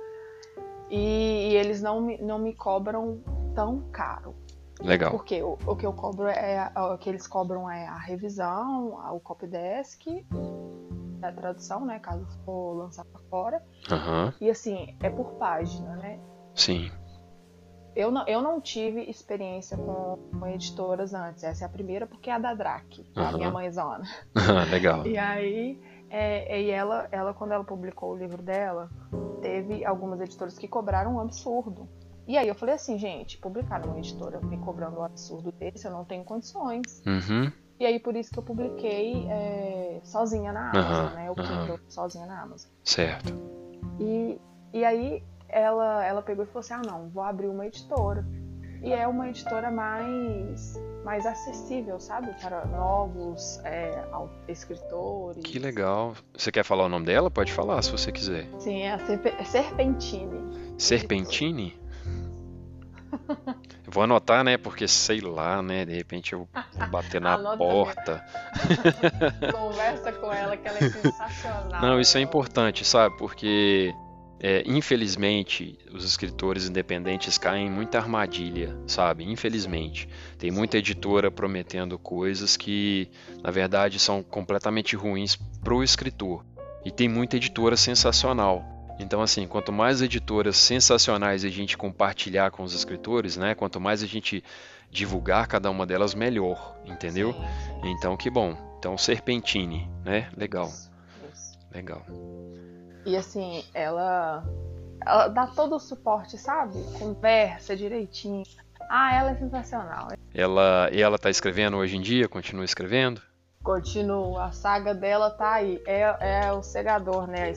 [0.91, 3.23] e, e, eles não me, não me cobram
[3.55, 4.35] tão caro.
[4.79, 5.11] Legal.
[5.11, 9.21] Porque o, o que eu cobro é, o que eles cobram é a revisão, o
[9.21, 10.07] copydesk,
[11.23, 13.63] a tradução, né, caso for lançar para fora.
[13.91, 14.33] Uhum.
[14.39, 16.21] E assim, é por página, né?
[16.55, 16.91] Sim.
[17.95, 21.45] Eu não, eu não tive experiência com, com, editoras antes.
[21.45, 23.23] Essa é a primeira, porque é a da Drac, uhum.
[23.23, 24.05] a minha mãezona.
[24.71, 25.07] Legal.
[25.07, 28.91] E aí, é, e ela, ela, quando ela publicou o livro dela,
[29.41, 31.89] teve algumas editoras que cobraram um absurdo.
[32.27, 35.91] E aí eu falei assim, gente, publicar uma editora me cobrando um absurdo desse, eu
[35.91, 37.03] não tenho condições.
[37.07, 37.53] Uhum.
[37.81, 41.15] E aí por isso que eu publiquei é, sozinha na Amazon, uhum.
[41.15, 41.31] né?
[41.31, 42.71] O Kindle sozinha na Amazon.
[42.85, 43.35] Certo.
[43.99, 44.41] E,
[44.73, 48.27] e aí ela, ela pegou e falou assim: ah, não, vou abrir uma editora.
[48.83, 52.35] E é uma editora mais, mais acessível, sabe?
[52.41, 54.05] Para novos é,
[54.49, 55.41] escritores.
[55.45, 56.15] Que legal.
[56.37, 57.31] Você quer falar o nome dela?
[57.31, 58.49] Pode falar, se você quiser.
[58.59, 60.75] Sim, é a é Serpentine.
[60.77, 61.81] Serpentine?
[63.87, 64.57] Vou anotar, né?
[64.57, 65.85] Porque sei lá, né?
[65.85, 68.25] De repente eu vou bater na porta.
[69.53, 71.81] Conversa com ela, que ela é sensacional.
[71.83, 73.17] Não, isso é importante, sabe?
[73.19, 73.95] Porque
[74.45, 79.23] é, infelizmente, os escritores independentes caem em muita armadilha, sabe?
[79.23, 80.09] Infelizmente.
[80.37, 83.09] Tem muita editora prometendo coisas que,
[83.41, 86.45] na verdade, são completamente ruins para o escritor.
[86.85, 88.65] E tem muita editora sensacional.
[88.99, 93.55] Então, assim, quanto mais editoras sensacionais a gente compartilhar com os escritores, né?
[93.55, 94.43] Quanto mais a gente
[94.91, 97.33] divulgar cada uma delas, melhor, entendeu?
[97.85, 98.57] Então, que bom.
[98.77, 100.29] Então, Serpentine, né?
[100.37, 100.69] Legal.
[101.73, 102.05] Legal.
[103.05, 104.45] E assim, ela,
[105.05, 106.83] ela dá todo o suporte, sabe?
[106.99, 108.45] Conversa direitinho.
[108.89, 110.09] Ah, ela é sensacional.
[110.35, 112.29] Ela, e ela tá escrevendo hoje em dia?
[112.29, 113.21] Continua escrevendo?
[113.63, 114.47] Continua.
[114.47, 115.81] A saga dela tá aí.
[115.87, 117.53] É, é o Segador, né?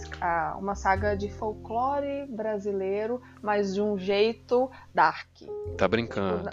[0.57, 5.27] Uma saga de folclore brasileiro, mas de um jeito dark.
[5.77, 6.49] Tá brincando.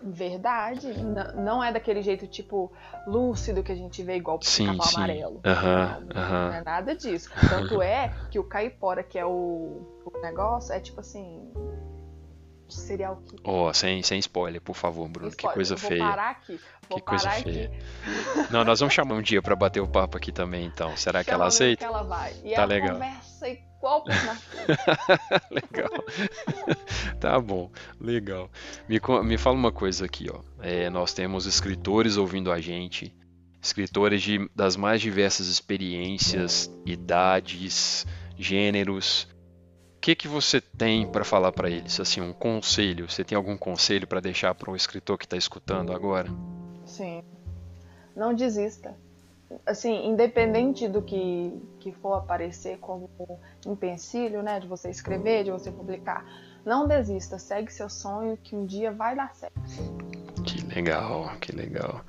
[0.00, 0.88] Verdade.
[1.34, 2.72] Não é daquele jeito, tipo,
[3.06, 4.96] lúcido que a gente vê igual o sim, sim.
[4.96, 5.40] amarelo.
[5.44, 6.48] Uhum, não, uhum.
[6.48, 7.30] não é nada disso.
[7.48, 11.52] Tanto é que o caipora, que é o, o negócio, é tipo assim.
[12.68, 13.40] Serial killer.
[13.44, 15.30] Oh, sem, sem spoiler, por favor, Bruno.
[15.30, 15.50] Spoiler.
[15.50, 16.04] Que coisa vou feia.
[16.04, 16.60] Parar aqui.
[16.88, 17.72] Vou que coisa feia.
[18.50, 20.94] Não, nós vamos chamar um dia para bater o papo aqui também, então.
[20.94, 21.78] Será Chama que ela aceita?
[21.78, 22.34] Que ela vai.
[22.44, 22.92] E tá legal.
[22.92, 24.04] conversa igual
[25.50, 26.04] Legal.
[27.20, 28.50] tá bom, legal.
[28.88, 30.40] Me, me fala uma coisa aqui, ó.
[30.60, 33.14] É, nós temos escritores ouvindo a gente,
[33.62, 38.04] escritores de, das mais diversas experiências, idades,
[38.36, 39.28] gêneros.
[39.96, 41.98] O que, que você tem para falar para eles?
[41.98, 43.10] Assim, um conselho.
[43.10, 46.28] Você tem algum conselho para deixar para um escritor que está escutando agora?
[46.84, 47.22] Sim.
[48.14, 48.96] Não desista
[49.64, 53.10] assim, independente do que, que for aparecer como
[53.66, 56.24] empecilho, né, de você escrever, de você publicar,
[56.64, 59.58] não desista, segue seu sonho que um dia vai dar certo.
[60.44, 62.04] Que legal, que legal.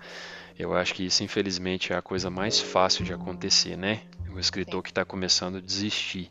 [0.58, 4.02] Eu acho que isso, infelizmente, é a coisa mais fácil de acontecer, né?
[4.34, 4.82] O escritor Sim.
[4.84, 6.30] que está começando a desistir.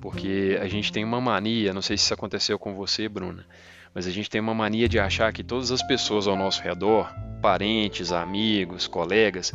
[0.00, 3.46] Porque a gente tem uma mania, não sei se isso aconteceu com você, Bruna,
[3.94, 7.14] mas a gente tem uma mania de achar que todas as pessoas ao nosso redor,
[7.40, 9.52] parentes, amigos, colegas,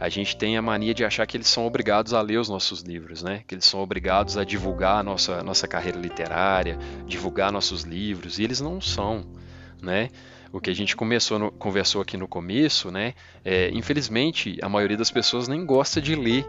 [0.00, 2.82] a gente tem a mania de achar que eles são obrigados a ler os nossos
[2.82, 3.42] livros, né?
[3.46, 8.44] Que eles são obrigados a divulgar a nossa, nossa carreira literária, divulgar nossos livros, e
[8.44, 9.24] eles não são,
[9.80, 10.08] né?
[10.52, 13.14] O que a gente começou no, conversou aqui no começo, né?
[13.44, 16.46] É, infelizmente, a maioria das pessoas nem gosta de ler.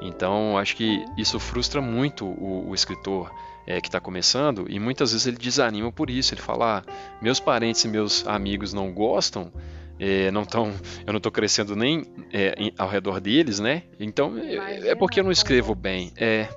[0.00, 3.30] Então, acho que isso frustra muito o, o escritor
[3.66, 6.32] é, que está começando e muitas vezes ele desanima por isso.
[6.34, 9.50] Ele fala: ah, meus parentes e meus amigos não gostam,
[9.98, 10.74] é, não tão,
[11.06, 13.84] eu não estou crescendo nem é, ao redor deles, né?
[13.98, 16.12] Então é, é porque eu não escrevo bem.
[16.16, 16.48] É,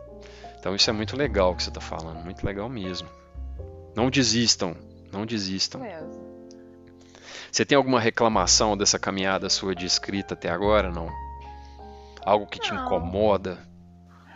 [0.60, 3.08] então isso é muito legal que você está falando, muito legal mesmo.
[3.96, 4.76] Não desistam,
[5.12, 5.82] não desistam.
[7.52, 11.08] Você tem alguma reclamação dessa caminhada sua de escrita até agora, não?
[12.24, 13.58] Algo que te incomoda?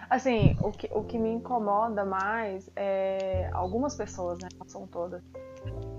[0.09, 4.47] Assim, o que, o que me incomoda mais é algumas pessoas, né?
[4.59, 5.21] Não são todas.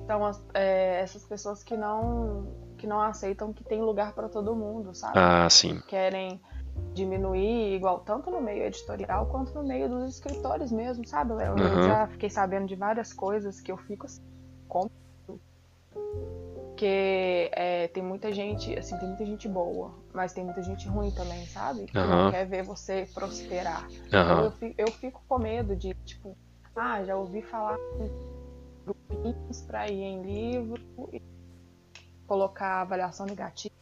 [0.05, 4.95] Então, é, essas pessoas que não que não aceitam que tem lugar para todo mundo,
[4.95, 5.15] sabe?
[5.17, 5.81] Ah, sim.
[5.89, 6.39] Querem
[6.93, 11.55] diminuir igual tanto no meio editorial quanto no meio dos escritores mesmo, sabe, Léo?
[11.55, 11.67] Uhum.
[11.67, 14.23] Eu já fiquei sabendo de várias coisas que eu fico assim,
[14.69, 14.91] como
[16.75, 21.11] porque é, tem muita gente, assim, tem muita gente boa, mas tem muita gente ruim
[21.13, 21.87] também, sabe?
[21.87, 22.25] Que uhum.
[22.25, 23.89] não quer ver você prosperar.
[23.89, 23.97] Uhum.
[24.09, 26.37] Então eu fico, eu fico com medo de, tipo,
[26.77, 27.79] ah, já ouvi falar
[28.85, 31.34] grupinhos para ir em livro e
[32.27, 33.75] colocar avaliação negativa,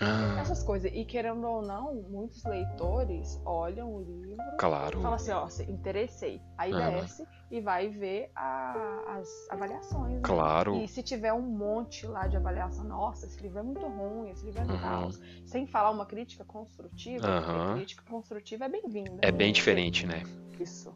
[0.00, 0.38] ah.
[0.40, 0.90] essas coisas.
[0.92, 4.98] E querendo ou não, muitos leitores olham o livro claro.
[4.98, 6.40] e falam assim, ó, interessei.
[6.58, 6.90] Aí ah.
[6.90, 10.14] desce e vai ver a, as avaliações.
[10.14, 10.20] Né?
[10.22, 10.76] Claro.
[10.76, 14.44] E se tiver um monte lá de avaliação, nossa, esse livro é muito ruim, esse
[14.44, 14.80] livro é uhum.
[14.80, 15.10] tal.
[15.44, 17.74] Sem falar uma crítica construtiva, uhum.
[17.74, 19.18] crítica construtiva é bem-vinda.
[19.22, 20.22] É bem diferente, né?
[20.60, 20.94] Isso.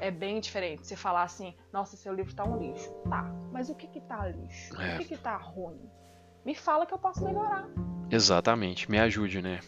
[0.00, 0.08] É.
[0.08, 0.10] é.
[0.10, 0.86] bem diferente.
[0.86, 2.90] Você falar assim, nossa, seu livro tá um lixo.
[3.08, 3.22] Tá,
[3.52, 4.80] mas o que que tá lixo?
[4.80, 4.94] É.
[4.94, 5.80] O que que tá ruim?
[6.48, 7.68] Me fala que eu posso melhorar.
[8.10, 9.60] Exatamente, me ajude, né?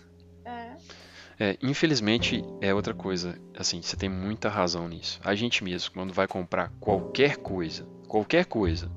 [0.47, 0.71] É.
[1.38, 3.38] É, infelizmente é outra coisa.
[3.55, 5.21] Assim, você tem muita razão nisso.
[5.23, 8.90] A gente mesmo, quando vai comprar qualquer coisa, qualquer coisa,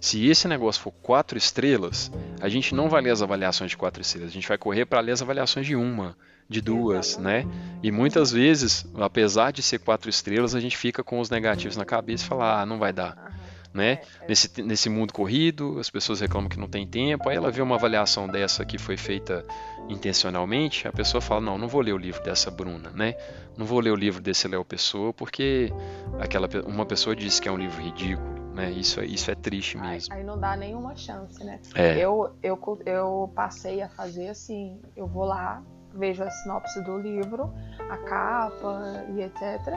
[0.00, 2.08] se esse negócio for quatro estrelas,
[2.40, 4.30] a gente não vai ler as avaliações de quatro estrelas.
[4.30, 6.16] A gente vai correr para ler as avaliações de uma,
[6.48, 7.46] de duas, Exatamente.
[7.46, 7.78] né?
[7.82, 11.84] E muitas vezes, apesar de ser quatro estrelas, a gente fica com os negativos na
[11.84, 13.34] cabeça e fala, ah, não vai dar
[13.74, 13.92] né?
[14.20, 14.28] É, é.
[14.28, 17.74] Nesse, nesse mundo corrido, as pessoas reclamam que não tem tempo, aí ela vê uma
[17.74, 19.44] avaliação dessa que foi feita
[19.88, 23.14] intencionalmente, a pessoa fala, não, não vou ler o livro dessa Bruna, né?
[23.56, 25.72] Não vou ler o livro desse Léo Pessoa, porque
[26.20, 28.70] aquela, uma pessoa disse que é um livro ridículo, né?
[28.70, 30.12] Isso, é, isso é triste mesmo.
[30.14, 31.60] Aí, aí não dá nenhuma chance, né?
[31.74, 31.98] É.
[31.98, 37.52] Eu, eu, eu passei a fazer assim, eu vou lá, vejo a sinopse do livro,
[37.90, 39.74] a capa e etc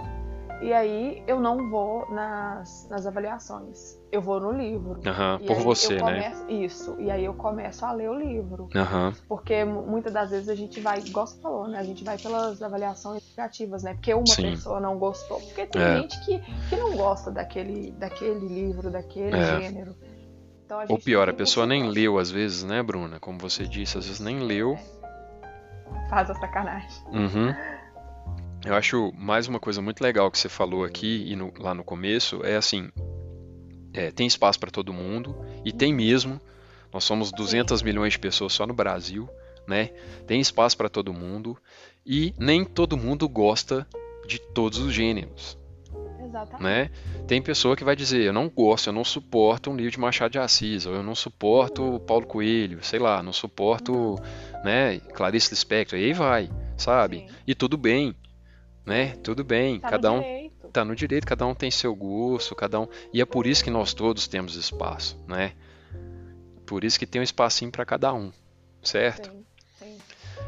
[0.59, 3.95] E aí eu não vou nas, nas avaliações.
[4.11, 4.93] Eu vou no livro.
[5.05, 5.99] Uhum, por você, né?
[6.31, 6.95] começo- Isso.
[6.99, 8.67] E aí eu começo a ler o livro.
[8.75, 11.77] Aham, Porque mu- muitas das vezes a gente vai, igual você falou, né?
[11.77, 13.93] A gente vai pelas avaliações negativas, né?
[13.93, 14.51] Porque uma Sim.
[14.51, 15.39] pessoa não gostou.
[15.41, 15.97] Porque tem É.
[16.01, 19.61] gente que, que não gosta daquele, daquele livro, daquele É.
[19.61, 19.95] gênero.
[20.65, 21.99] Então, a Ou pior, a pessoa nem buscar.
[21.99, 23.19] leu às vezes, né, Bruna?
[23.19, 24.75] Como você disse, às vezes nem leu.
[26.09, 26.89] Faz a sacanagem.
[27.13, 27.53] Uhum.
[28.67, 31.83] Eu acho mais uma coisa muito legal que você falou aqui e no- lá no
[31.85, 32.89] começo é assim,
[33.93, 36.41] é, tem espaço para todo mundo e tem mesmo.
[36.91, 39.29] Nós somos 200 milhões de pessoas só no Brasil,
[39.65, 39.91] né?
[40.25, 41.57] Tem espaço para todo mundo
[42.05, 43.87] e nem todo mundo gosta
[44.27, 45.57] de todos os gêneros,
[46.21, 46.63] Exatamente.
[46.63, 46.89] né?
[47.25, 50.31] Tem pessoa que vai dizer, eu não gosto, eu não suporto um livro de Machado
[50.31, 54.15] de Assis, ou eu não suporto Paulo Coelho, sei lá, não suporto,
[54.63, 57.19] né, Clarice Lispector, e aí vai, sabe?
[57.19, 57.27] Sim.
[57.45, 58.13] E tudo bem,
[58.87, 59.15] né?
[59.21, 60.69] Tudo bem, Tá cada um direito.
[60.69, 63.69] tá no direito, cada um tem seu gosto, cada um, e é por isso que
[63.69, 65.53] nós todos temos espaço, né?
[66.65, 68.31] Por isso que tem um espacinho para cada um,
[68.81, 69.29] certo?
[69.29, 69.45] Sim,
[69.77, 69.97] sim.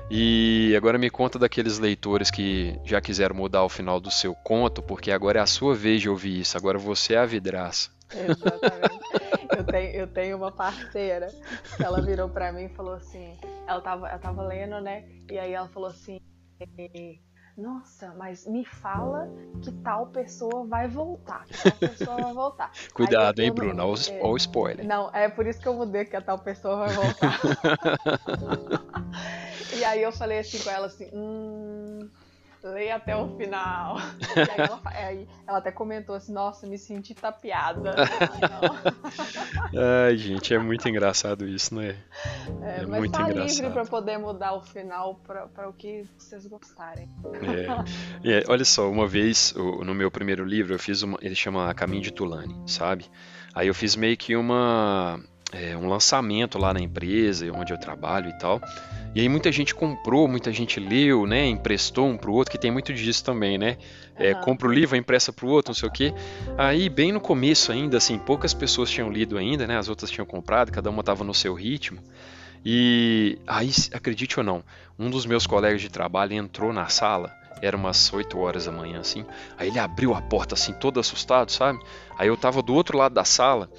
[0.10, 4.82] E agora me conta daqueles leitores que já quiseram mudar o final do seu conto,
[4.82, 7.91] porque agora é a sua vez de ouvir isso, agora você é a vidraça.
[8.12, 9.56] Exatamente.
[9.58, 11.28] eu, tenho, eu tenho uma parceira
[11.75, 15.06] que ela virou pra mim e falou assim: ela tava, ela tava lendo, né?
[15.30, 16.19] E aí ela falou assim:
[16.60, 17.19] "Eh,
[17.60, 19.28] Nossa, mas me fala
[19.62, 21.45] que tal pessoa vai voltar.
[21.45, 22.72] Que tal pessoa vai voltar.
[22.93, 23.74] Cuidado, hein, Bruno?
[23.74, 24.86] não- Olha o- é, olha o spoiler.
[24.88, 27.39] Não, é por isso que eu mudei que a tal pessoa vai voltar.
[29.78, 32.10] e aí eu falei assim com ela assim, hum,
[32.63, 33.98] leia até o final.
[34.36, 37.95] Aí ela, aí ela até comentou assim, nossa, me senti tapeada.
[40.08, 41.95] Ai, gente, é muito engraçado isso, né?
[42.62, 43.74] É, É mas muito tá livre engraçado.
[43.74, 47.10] pra poder mudar o final pra, pra o que vocês gostarem.
[48.24, 48.39] É.
[48.39, 52.04] É, olha só, uma vez no meu primeiro livro eu fiz uma, ele chama Caminho
[52.04, 53.06] de Tulane, sabe?
[53.54, 55.19] Aí eu fiz meio que uma
[55.52, 58.62] é, um lançamento lá na empresa onde eu trabalho e tal.
[59.16, 61.48] E aí muita gente comprou, muita gente leu, né?
[61.48, 63.78] Emprestou um pro outro, que tem muito disso também, né?
[64.16, 64.42] É, Aham.
[64.42, 66.14] compra o livro, empresta pro outro, não sei o quê.
[66.58, 69.78] Aí, bem no começo ainda, assim, poucas pessoas tinham lido ainda, né?
[69.78, 72.00] As outras tinham comprado, cada uma estava no seu ritmo.
[72.64, 74.64] E aí, acredite ou não,
[74.98, 79.00] um dos meus colegas de trabalho entrou na sala, era umas 8 horas da manhã,
[79.00, 79.26] assim.
[79.58, 81.80] Aí ele abriu a porta, assim, todo assustado, sabe?
[82.17, 83.69] Aí eu tava do outro lado da sala.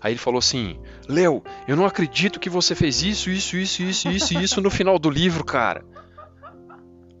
[0.00, 4.08] Aí ele falou assim: Léo, eu não acredito que você fez isso, isso, isso, isso,
[4.08, 5.84] isso isso no final do livro, cara.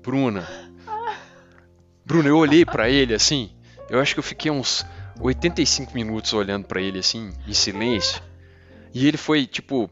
[0.02, 0.46] Bruna.
[2.04, 3.50] Bruna, eu olhei pra ele assim.
[3.90, 4.86] Eu acho que eu fiquei uns
[5.20, 8.22] 85 minutos olhando pra ele assim, em silêncio.
[8.94, 9.90] E ele foi, tipo.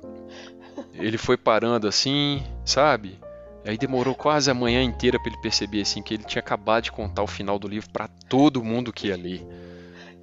[0.94, 3.18] Ele foi parando assim, sabe?
[3.64, 6.92] Aí demorou quase a manhã inteira pra ele perceber assim que ele tinha acabado de
[6.92, 9.46] contar o final do livro pra todo mundo que ia ler.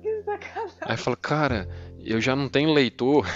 [0.02, 0.78] Que sacanagem.
[0.82, 1.68] Aí fala, cara,
[2.06, 3.26] eu já não tenho leitor.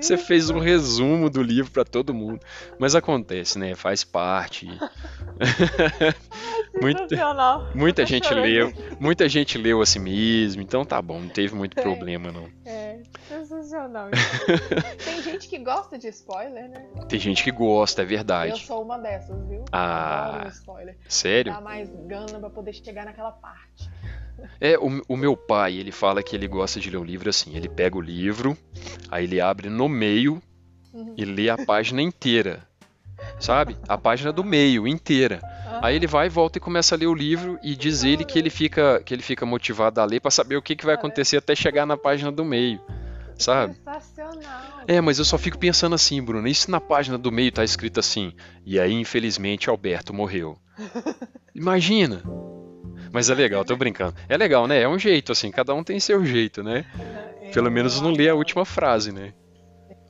[0.00, 2.40] Você fez um resumo do livro pra todo mundo.
[2.78, 3.74] Mas acontece, né?
[3.74, 4.66] Faz parte.
[6.80, 7.66] Muita, Sensacional.
[7.74, 11.54] muita Eu gente leu, muita gente leu a si mesmo, então tá bom, não teve
[11.54, 11.82] muito Tem.
[11.82, 12.48] problema não.
[12.64, 14.08] É, sensacional.
[14.08, 14.96] então.
[15.04, 16.86] Tem gente que gosta de spoiler, né?
[17.08, 18.64] Tem gente que gosta, é Eu verdade.
[18.64, 19.64] sou uma dessas, viu?
[19.72, 20.46] Ah.
[20.52, 20.96] Spoiler.
[21.08, 21.52] Sério?
[21.52, 23.90] Dá mais gana pra poder chegar naquela parte.
[24.60, 27.56] É, o, o meu pai, ele fala que ele gosta de ler o livro assim,
[27.56, 28.56] ele pega o livro,
[29.10, 30.42] aí ele abre no meio
[30.92, 31.14] Uhum.
[31.16, 32.66] e lê a página inteira.
[33.38, 33.76] Sabe?
[33.88, 35.40] A página do meio inteira.
[35.80, 38.50] Aí ele vai, volta e começa a ler o livro e diz ele que ele
[38.50, 41.54] fica, que ele fica motivado a ler pra saber o que, que vai acontecer até
[41.54, 42.80] chegar na página do meio,
[43.38, 43.74] sabe?
[43.76, 44.82] Sensacional.
[44.88, 47.62] É, mas eu só fico pensando assim, Bruno, e se na página do meio tá
[47.62, 48.32] escrito assim,
[48.66, 50.58] e aí infelizmente Alberto morreu?
[51.54, 52.22] Imagina!
[53.12, 54.14] Mas é legal, tô brincando.
[54.28, 54.80] É legal, né?
[54.82, 56.84] É um jeito, assim, cada um tem seu jeito, né?
[57.52, 59.32] Pelo menos não lê a última frase, né?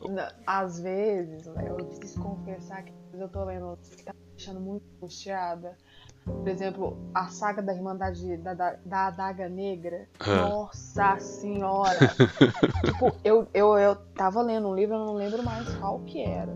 [0.08, 4.60] Na- Às vezes, né, eu preciso confessar que eu tô lendo que tá me deixando
[4.60, 5.76] muito angustiada.
[6.24, 10.06] Por exemplo, a saga da Irmandade da, da, da Adaga Negra.
[10.20, 10.48] Ah.
[10.48, 11.98] Nossa senhora!
[12.84, 16.54] tipo, eu, eu, eu tava lendo um livro, eu não lembro mais qual que era.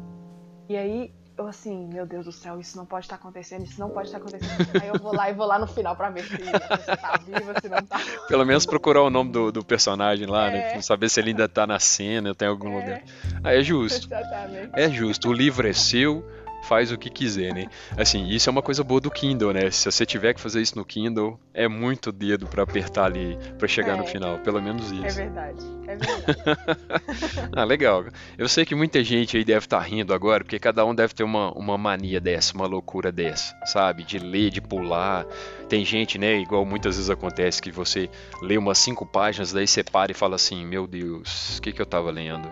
[0.69, 3.91] E aí, eu assim, meu Deus do céu, isso não pode estar acontecendo, isso não
[3.91, 4.69] pode estar acontecendo.
[4.81, 7.61] aí eu vou lá e vou lá no final pra ver se pessoa tá viva,
[7.61, 8.01] se não tá.
[8.29, 10.59] Pelo menos procurar o nome do, do personagem lá, né?
[10.69, 10.73] É.
[10.73, 12.81] Pra saber se ele ainda tá na cena, tem algum É.
[12.81, 13.03] lugar.
[13.43, 14.07] Ah, é justo.
[14.07, 14.71] Exatamente.
[14.75, 15.29] É justo.
[15.29, 16.25] O livro é seu,
[16.65, 17.67] faz o que quiser, né?
[17.97, 19.71] Assim, isso é uma coisa boa do Kindle, né?
[19.71, 23.69] Se você tiver que fazer isso no Kindle, é muito dedo para apertar ali para
[23.69, 25.21] chegar é, no final, pelo menos isso.
[25.21, 27.49] É verdade, é verdade.
[27.55, 28.05] ah, legal.
[28.37, 31.15] Eu sei que muita gente aí deve estar tá rindo agora, porque cada um deve
[31.15, 34.03] ter uma, uma mania dessa, uma loucura dessa, sabe?
[34.03, 35.27] De ler, de pular.
[35.69, 38.09] Tem gente, né, igual muitas vezes acontece, que você
[38.43, 41.81] lê umas cinco páginas, daí você para e fala assim, meu Deus, o que, que
[41.81, 42.49] eu tava lendo?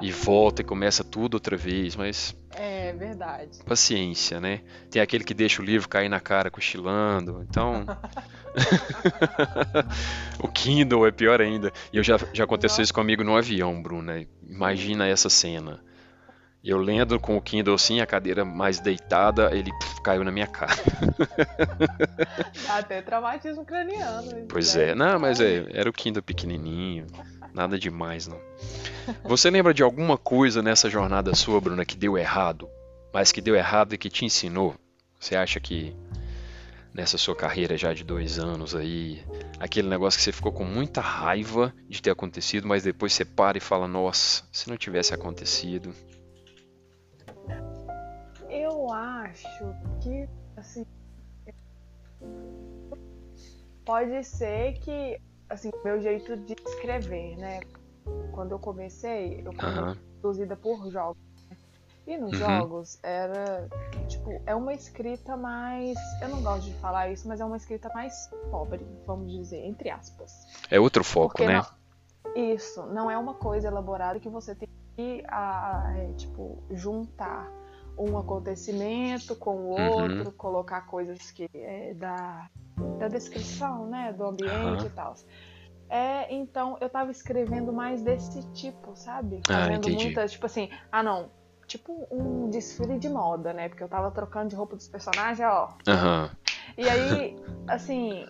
[0.00, 2.36] E volta e começa tudo outra vez, mas.
[2.50, 3.58] É verdade.
[3.64, 4.60] Paciência, né?
[4.90, 7.84] Tem aquele que deixa o livro cair na cara cochilando, então.
[10.38, 11.72] o Kindle é pior ainda.
[11.92, 14.24] E eu já, já aconteceu isso comigo no avião, Bruna.
[14.48, 15.80] Imagina essa cena.
[16.62, 20.46] Eu lendo com o Kindle assim, a cadeira mais deitada, ele pff, caiu na minha
[20.46, 20.72] cara.
[22.70, 24.46] Até traumatismo craniano.
[24.48, 27.06] Pois é, não, mas é, era o Kindle pequenininho,
[27.54, 28.40] nada demais não.
[29.24, 32.68] Você lembra de alguma coisa nessa jornada sua, Bruna, que deu errado,
[33.12, 34.74] mas que deu errado e que te ensinou?
[35.18, 35.96] Você acha que
[36.92, 39.24] nessa sua carreira já de dois anos aí,
[39.58, 43.58] aquele negócio que você ficou com muita raiva de ter acontecido, mas depois você para
[43.58, 45.94] e fala, nossa, se não tivesse acontecido,
[48.48, 50.86] eu acho que, assim,
[53.84, 55.20] pode ser que,
[55.54, 57.60] assim, meu jeito de escrever, né?
[58.32, 59.96] Quando eu comecei, eu comecei uhum.
[60.20, 61.22] produzida por jogos.
[61.48, 61.56] Né?
[62.06, 62.38] E nos uhum.
[62.38, 63.68] jogos era,
[64.08, 65.96] tipo, é uma escrita mais.
[66.20, 69.88] Eu não gosto de falar isso, mas é uma escrita mais pobre, vamos dizer, entre
[69.90, 70.32] aspas.
[70.70, 71.54] É outro foco, Porque né?
[71.54, 76.62] Não, isso, não é uma coisa elaborada que você tem que, a, a, é, tipo,
[76.70, 77.50] juntar
[77.98, 79.90] um acontecimento com o uhum.
[79.90, 80.32] outro, uhum.
[80.32, 82.50] colocar coisas que é da,
[82.98, 84.86] da descrição, né, do ambiente uhum.
[84.86, 85.14] e tal.
[85.88, 89.40] É, então eu tava escrevendo mais desse tipo, sabe?
[89.48, 91.30] Ah, Fazendo ah, muitas, tipo assim, ah não,
[91.66, 93.68] tipo um desfile de moda, né?
[93.68, 95.76] Porque eu tava trocando de roupa dos personagens, ó.
[95.86, 96.30] Uhum.
[96.76, 97.36] E aí,
[97.68, 98.26] assim,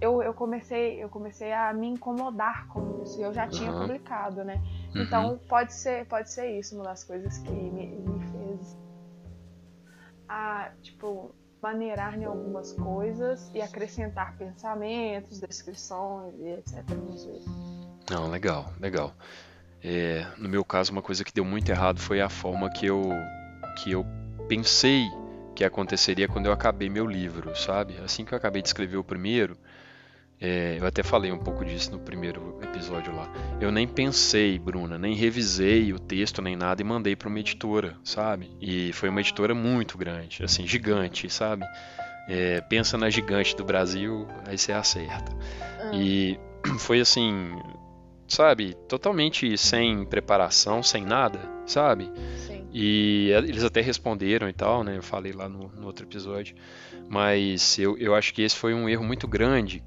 [0.00, 3.20] eu, eu comecei eu comecei a me incomodar com isso.
[3.20, 3.80] E eu já tinha uhum.
[3.80, 4.62] publicado, né?
[4.94, 8.76] Então pode ser pode ser isso uma das coisas que me, me fez
[10.28, 16.82] a, tipo, maneirar em algumas coisas e acrescentar pensamentos, descrições e etc.
[18.10, 19.14] Não, legal, legal.
[19.82, 23.10] É, no meu caso, uma coisa que deu muito errado foi a forma que eu,
[23.82, 24.04] que eu
[24.48, 25.06] pensei
[25.54, 27.96] que aconteceria quando eu acabei meu livro, sabe?
[27.98, 29.56] Assim que eu acabei de escrever o primeiro,
[30.44, 33.32] é, eu até falei um pouco disso no primeiro episódio lá.
[33.60, 37.96] Eu nem pensei, Bruna, nem revisei o texto nem nada e mandei para uma editora,
[38.02, 38.50] sabe?
[38.60, 41.64] E foi uma editora muito grande, assim, gigante, sabe?
[42.28, 45.32] É, pensa na gigante do Brasil, aí você acerta.
[45.84, 46.02] Uhum.
[46.02, 46.40] E
[46.80, 47.52] foi assim,
[48.26, 48.74] sabe?
[48.88, 52.10] Totalmente sem preparação, sem nada, sabe?
[52.38, 52.66] Sim.
[52.72, 54.96] E eles até responderam e tal, né?
[54.96, 56.56] Eu falei lá no, no outro episódio.
[57.08, 59.84] Mas eu, eu acho que esse foi um erro muito grande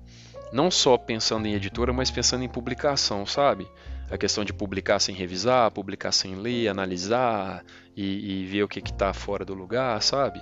[0.52, 3.68] não só pensando em editora, mas pensando em publicação, sabe?
[4.10, 7.64] A questão de publicar sem revisar, publicar sem ler, analisar
[7.96, 10.42] e, e ver o que está fora do lugar, sabe?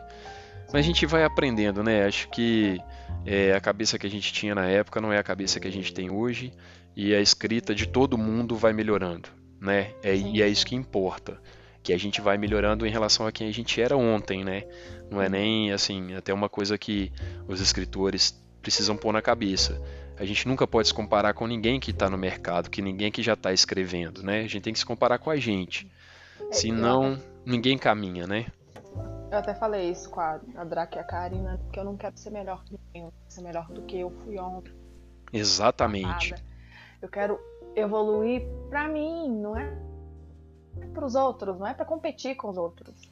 [0.74, 2.06] Mas a gente vai aprendendo, né?
[2.06, 2.80] Acho que
[3.26, 5.72] é, a cabeça que a gente tinha na época não é a cabeça que a
[5.72, 6.52] gente tem hoje
[6.96, 9.30] e a escrita de todo mundo vai melhorando,
[9.60, 9.94] né?
[10.04, 11.40] É, e é isso que importa,
[11.82, 14.64] que a gente vai melhorando em relação a quem a gente era ontem, né?
[15.10, 17.12] Não é nem assim até uma coisa que
[17.48, 19.80] os escritores precisam pôr na cabeça.
[20.18, 23.22] A gente nunca pode se comparar com ninguém que está no mercado, que ninguém que
[23.22, 24.40] já está escrevendo, né?
[24.40, 25.92] A gente tem que se comparar com a gente.
[26.50, 28.48] É, Senão, ninguém caminha, né?
[29.30, 32.18] Eu até falei isso com a, a Drac e a Karina, que eu não quero
[32.18, 34.74] ser melhor que ninguém, ser melhor do que eu fui ontem.
[35.34, 36.36] Exatamente.
[37.02, 37.40] Eu quero
[37.76, 39.76] evoluir para mim, não é
[40.94, 43.12] para os outros, não é para competir com os outros.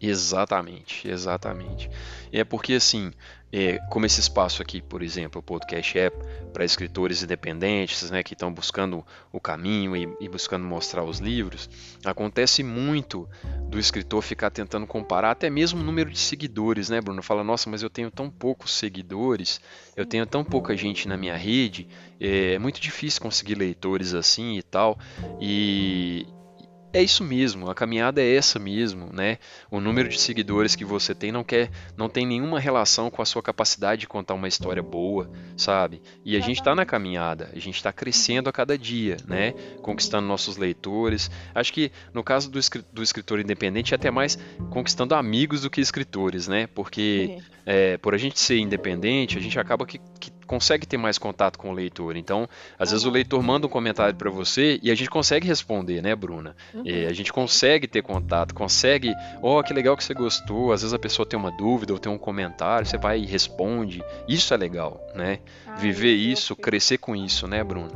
[0.00, 1.90] Exatamente, exatamente.
[2.30, 3.12] É porque assim,
[3.52, 6.10] é, como esse espaço aqui, por exemplo, o podcast é
[6.52, 11.70] para escritores independentes, né, que estão buscando o caminho e, e, buscando mostrar os livros,
[12.04, 13.26] acontece muito
[13.70, 17.22] do escritor ficar tentando comparar até mesmo o número de seguidores, né, Bruno?
[17.22, 19.60] Fala, nossa, mas eu tenho tão poucos seguidores,
[19.96, 21.88] eu tenho tão pouca gente na minha rede,
[22.20, 24.98] é, é muito difícil conseguir leitores assim e tal,
[25.40, 26.26] e,
[26.96, 29.38] é isso mesmo, a caminhada é essa mesmo, né?
[29.70, 33.26] O número de seguidores que você tem não quer, não tem nenhuma relação com a
[33.26, 36.00] sua capacidade de contar uma história boa, sabe?
[36.24, 39.52] E a gente está na caminhada, a gente está crescendo a cada dia, né?
[39.82, 41.30] Conquistando nossos leitores.
[41.54, 42.58] Acho que no caso do,
[42.92, 44.38] do escritor independente é até mais
[44.70, 46.66] conquistando amigos do que escritores, né?
[46.66, 51.18] Porque é, por a gente ser independente, a gente acaba que, que consegue ter mais
[51.18, 52.16] contato com o leitor.
[52.16, 56.02] Então, às vezes o leitor manda um comentário para você e a gente consegue responder,
[56.02, 56.56] né, Bruna?
[56.72, 56.84] Uhum.
[57.08, 60.72] a gente consegue ter contato, consegue, ó, oh, que legal que você gostou.
[60.72, 64.02] Às vezes a pessoa tem uma dúvida ou tem um comentário, você vai e responde.
[64.28, 65.40] Isso é legal, né?
[65.66, 67.90] Ai, Viver isso, crescer com isso, né, Bruna?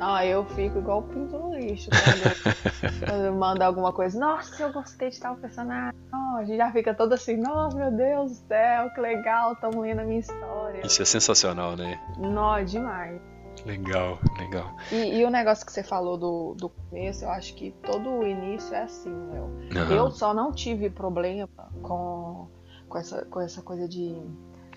[0.00, 4.18] Ah, eu fico igual o pinto no lixo quando, quando manda alguma coisa.
[4.18, 5.98] Nossa, eu gostei de tal personagem.
[6.12, 9.70] Oh, a gente já fica todo assim, nossa, meu Deus do céu, que legal, estão
[9.80, 10.86] lendo a minha história.
[10.86, 12.00] Isso é sensacional, né?
[12.18, 13.20] Nó, demais.
[13.66, 14.76] Legal, legal.
[14.92, 18.26] E, e, o negócio que você falou do, do começo, eu acho que todo o
[18.26, 19.44] início é assim, meu.
[19.44, 19.92] Uhum.
[19.92, 21.48] Eu só não tive problema
[21.82, 22.48] com,
[22.88, 24.16] com, essa, com essa coisa de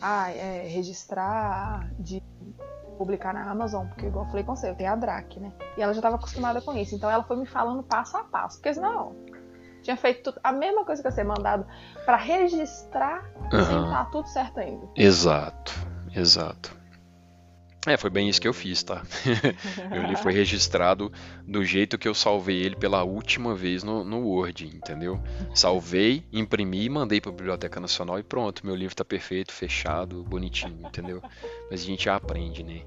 [0.02, 2.24] ah, é, registrar, de
[3.02, 5.52] publicar na Amazon, porque igual eu falei com você, eu tenho a Drac, né?
[5.76, 8.58] E ela já estava acostumada com isso, então ela foi me falando passo a passo,
[8.58, 9.16] porque senão
[9.82, 11.66] tinha feito tudo, a mesma coisa que eu ser mandado
[12.06, 13.66] para registrar uhum.
[13.66, 14.88] sem estar tudo certo ainda.
[14.96, 15.74] Exato,
[16.16, 16.81] exato.
[17.88, 19.02] É, foi bem isso que eu fiz, tá?
[19.92, 21.12] ele foi registrado
[21.48, 25.20] do jeito que eu salvei ele pela última vez no, no Word, entendeu?
[25.56, 30.80] Salvei, imprimi, mandei para a Biblioteca Nacional e pronto, meu livro tá perfeito, fechado, bonitinho,
[30.86, 31.24] entendeu?
[31.72, 32.84] Mas a gente aprende, né?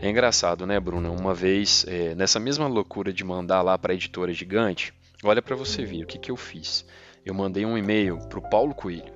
[0.00, 1.10] É engraçado, né, Bruna?
[1.10, 4.94] Uma vez, é, nessa mesma loucura de mandar lá para a editora gigante,
[5.24, 6.86] olha para você ver o que, que eu fiz.
[7.24, 9.12] Eu mandei um e-mail para o Paulo Coelho.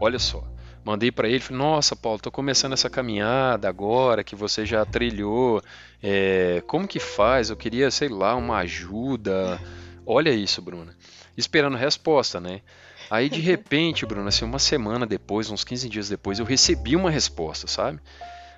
[0.00, 0.44] Olha só.
[0.88, 5.62] Mandei para ele, falei, nossa, Paulo, estou começando essa caminhada agora que você já trilhou.
[6.02, 7.50] É, como que faz?
[7.50, 9.60] Eu queria, sei lá, uma ajuda.
[10.06, 10.96] Olha isso, Bruna.
[11.36, 12.62] Esperando resposta, né?
[13.10, 17.10] Aí de repente, Bruna, assim, uma semana depois, uns 15 dias depois, eu recebi uma
[17.10, 18.00] resposta, sabe?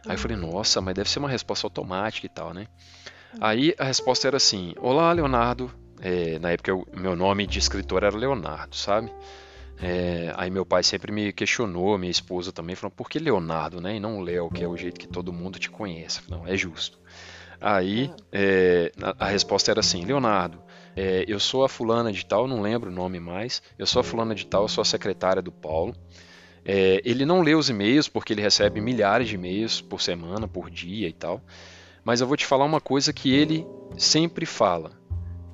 [0.07, 2.69] Aí eu falei, nossa, mas deve ser uma resposta automática e tal, né?
[3.41, 5.69] Aí a resposta era assim: Olá, Leonardo.
[6.01, 9.13] É, na época, o meu nome de escritor era Leonardo, sabe?
[9.83, 13.97] É, aí meu pai sempre me questionou, minha esposa também, falou, por que Leonardo, né?
[13.97, 16.21] E não Léo, que é o jeito que todo mundo te conhece.
[16.29, 16.99] Não, é justo.
[17.61, 20.63] Aí é, a, a, resposta era assim, Leonardo,
[20.97, 24.03] é, eu sou a fulana de tal, não lembro o nome mais, eu sou a
[24.03, 25.95] fulana de tal, eu sou a secretária do Paulo.
[26.65, 30.71] É, ele não lê os e-mails porque ele recebe milhares de e-mails por semana, por
[30.71, 31.43] dia e tal.
[32.05, 33.67] Mas eu vou te falar uma coisa que ele
[33.97, 34.93] sempre fala: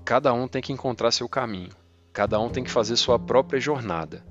[0.05, 1.70] cada um tem que encontrar seu caminho.
[2.17, 4.25] Cada um tem que fazer sua própria jornada,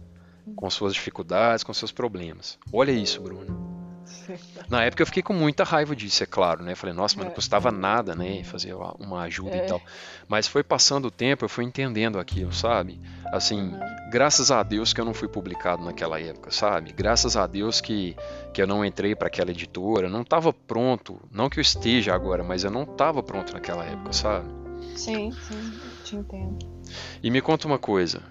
[0.55, 2.57] com suas dificuldades, com seus problemas.
[2.73, 4.03] Olha isso, Bruno.
[4.67, 6.73] Na época eu fiquei com muita raiva disso, é claro, né?
[6.73, 7.35] Falei, nossa, mas não é.
[7.35, 8.43] custava nada, né?
[8.43, 9.65] Fazer uma ajuda é.
[9.65, 9.79] e tal.
[10.27, 12.99] Mas foi passando o tempo, eu fui entendendo aquilo, sabe?
[13.27, 13.79] Assim, uhum.
[14.09, 16.91] graças a Deus que eu não fui publicado naquela época, sabe?
[16.91, 18.17] Graças a Deus que,
[18.51, 22.43] que eu não entrei para aquela editora, não estava pronto, não que eu esteja agora,
[22.43, 24.49] mas eu não estava pronto naquela época, sabe?
[24.95, 26.74] Sim, sim, te entendo.
[27.21, 28.21] E me conta uma coisa.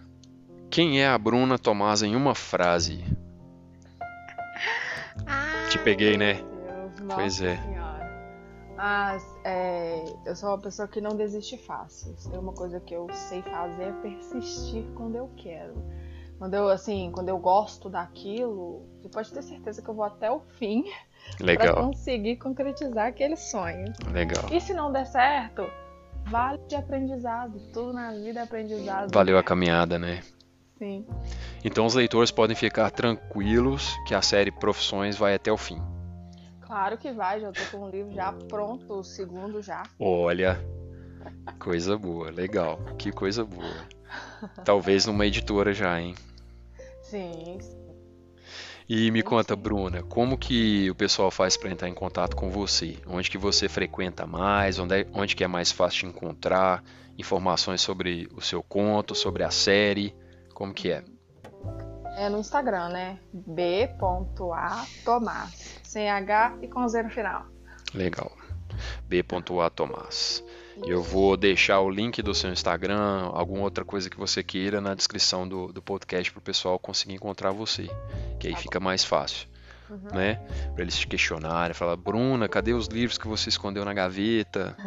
[0.70, 3.04] Quem é a Bruna Tomás em uma frase?
[5.26, 6.34] Ai, Te peguei, né?
[6.34, 7.58] Deus, pois é.
[8.76, 12.14] Mas é, eu sou uma pessoa que não desiste fácil.
[12.32, 15.74] É uma coisa que eu sei fazer é persistir quando eu quero.
[16.38, 20.30] Quando eu assim, quando eu gosto daquilo, você pode ter certeza que eu vou até
[20.30, 20.84] o fim
[21.38, 23.92] para conseguir concretizar aquele sonho.
[24.12, 24.44] Legal.
[24.50, 25.62] E se não der certo,
[26.24, 27.58] vale de aprendizado.
[27.72, 29.12] Tudo na vida é aprendizado.
[29.12, 30.22] Valeu a caminhada, né?
[30.78, 31.06] Sim.
[31.64, 35.80] Então os leitores podem ficar tranquilos que a série Profissões vai até o fim.
[36.60, 39.82] Claro que vai, já tô com o livro já pronto, o segundo já.
[39.98, 40.58] Olha,
[41.58, 43.86] coisa boa, legal, que coisa boa.
[44.64, 46.14] Talvez numa editora já, hein?
[47.02, 47.83] Sim, sim.
[48.86, 52.98] E me conta, Bruna, como que o pessoal faz para entrar em contato com você?
[53.06, 54.78] Onde que você frequenta mais?
[54.78, 56.84] Onde, é, onde que é mais fácil de encontrar
[57.16, 60.14] informações sobre o seu conto, sobre a série?
[60.52, 61.02] Como que é?
[62.18, 63.18] É no Instagram, né?
[63.32, 63.80] b.atomás,
[65.82, 67.46] sem H e com Z no final.
[67.94, 68.30] Legal.
[69.08, 70.44] b.atomás.
[70.86, 74.94] Eu vou deixar o link do seu Instagram, alguma outra coisa que você queira na
[74.94, 77.88] descrição do, do podcast para o pessoal conseguir encontrar você,
[78.40, 79.46] que aí tá fica mais fácil.
[79.88, 80.08] Uhum.
[80.12, 80.34] Né?
[80.74, 84.74] Para eles te questionarem, falar, Bruna, cadê os livros que você escondeu na gaveta?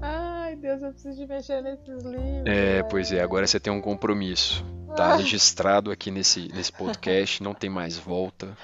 [0.00, 2.44] Ai, Deus, eu preciso de mexer nesses livros.
[2.46, 4.64] É, pois é, agora você tem um compromisso.
[4.94, 8.56] Tá registrado aqui nesse, nesse podcast, não tem mais volta.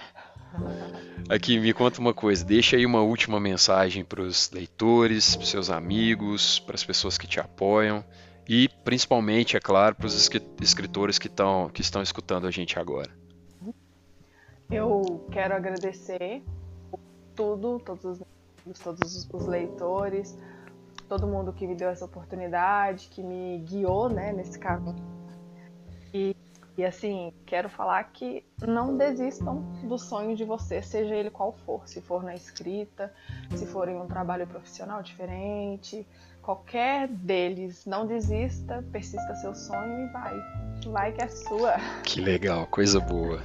[1.29, 5.69] Aqui, me conta uma coisa, deixa aí uma última mensagem para os leitores, para seus
[5.71, 8.05] amigos, para as pessoas que te apoiam
[8.49, 10.31] e principalmente, é claro, para os
[10.61, 13.11] escritores que, tão, que estão escutando a gente agora.
[14.71, 16.43] Eu quero agradecer
[17.35, 18.23] tudo, todos
[18.67, 20.39] os, todos os leitores,
[21.09, 24.97] todo mundo que me deu essa oportunidade, que me guiou né, nesse caminho.
[26.13, 26.35] E
[26.79, 31.89] E assim, quero falar que não desistam do sonho de você, seja ele qual for.
[31.89, 33.13] Se for na escrita,
[33.57, 36.07] se for em um trabalho profissional diferente,
[36.41, 40.41] qualquer deles, não desista, persista seu sonho e vai.
[40.87, 41.79] Vai que é sua.
[42.05, 43.43] Que legal, coisa boa.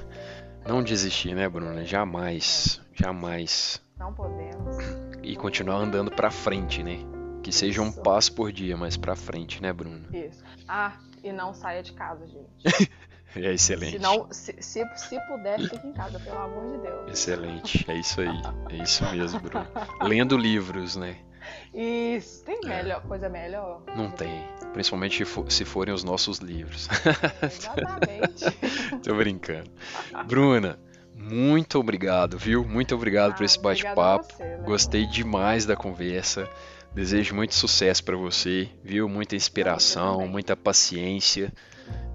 [0.64, 1.84] Não desistir, né, Bruna?
[1.84, 3.82] Jamais, jamais.
[3.98, 4.76] Não podemos.
[5.24, 6.98] E continuar andando para frente, né?
[7.42, 10.06] Que seja um passo por dia, mas para frente, né, Bruna?
[10.16, 10.44] Isso.
[10.68, 12.92] Ah, e não saia de casa, gente.
[13.36, 13.92] É excelente.
[13.92, 17.12] Se, não, se, se, se, puder, fique em casa, pelo amor de Deus.
[17.12, 18.42] Excelente, é isso aí.
[18.70, 19.66] É isso mesmo, Bruno.
[20.02, 21.16] Lendo livros, né?
[21.74, 22.68] Isso, tem é.
[22.68, 23.08] melhor, é.
[23.08, 23.82] coisa melhor?
[23.96, 24.44] Não tem.
[24.72, 26.88] Principalmente se forem os nossos livros.
[27.42, 28.44] Exatamente.
[29.02, 29.70] Tô brincando.
[30.26, 30.78] Bruna,
[31.14, 32.64] muito obrigado, viu?
[32.64, 34.26] Muito obrigado ah, por esse bate-papo.
[34.38, 34.58] Né?
[34.64, 36.48] Gostei demais da conversa.
[36.94, 39.08] Desejo muito sucesso para você, viu?
[39.08, 41.52] Muita inspiração, muita paciência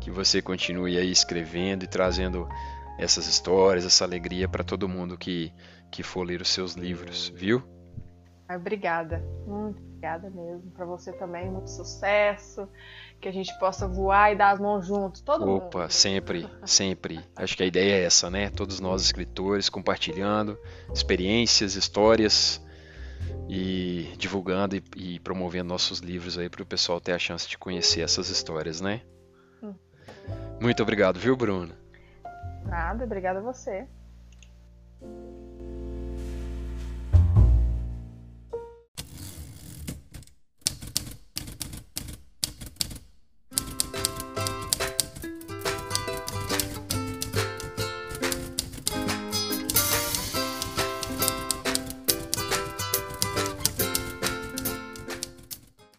[0.09, 2.49] que você continue aí escrevendo e trazendo
[2.97, 5.53] essas histórias, essa alegria para todo mundo que,
[5.91, 7.63] que for ler os seus livros, viu?
[8.49, 10.71] Obrigada, muito obrigada mesmo.
[10.71, 12.67] Para você também, muito sucesso.
[13.21, 15.63] Que a gente possa voar e dar as mãos juntos, todo Opa, mundo.
[15.65, 17.19] Opa, sempre, sempre.
[17.35, 18.49] Acho que a ideia é essa, né?
[18.49, 20.57] Todos nós escritores compartilhando
[20.91, 22.59] experiências, histórias
[23.47, 27.57] e divulgando e, e promovendo nossos livros aí para o pessoal ter a chance de
[27.57, 29.01] conhecer essas histórias, né?
[30.61, 31.73] Muito obrigado, viu, Bruno?
[32.65, 33.87] Nada, obrigada a você.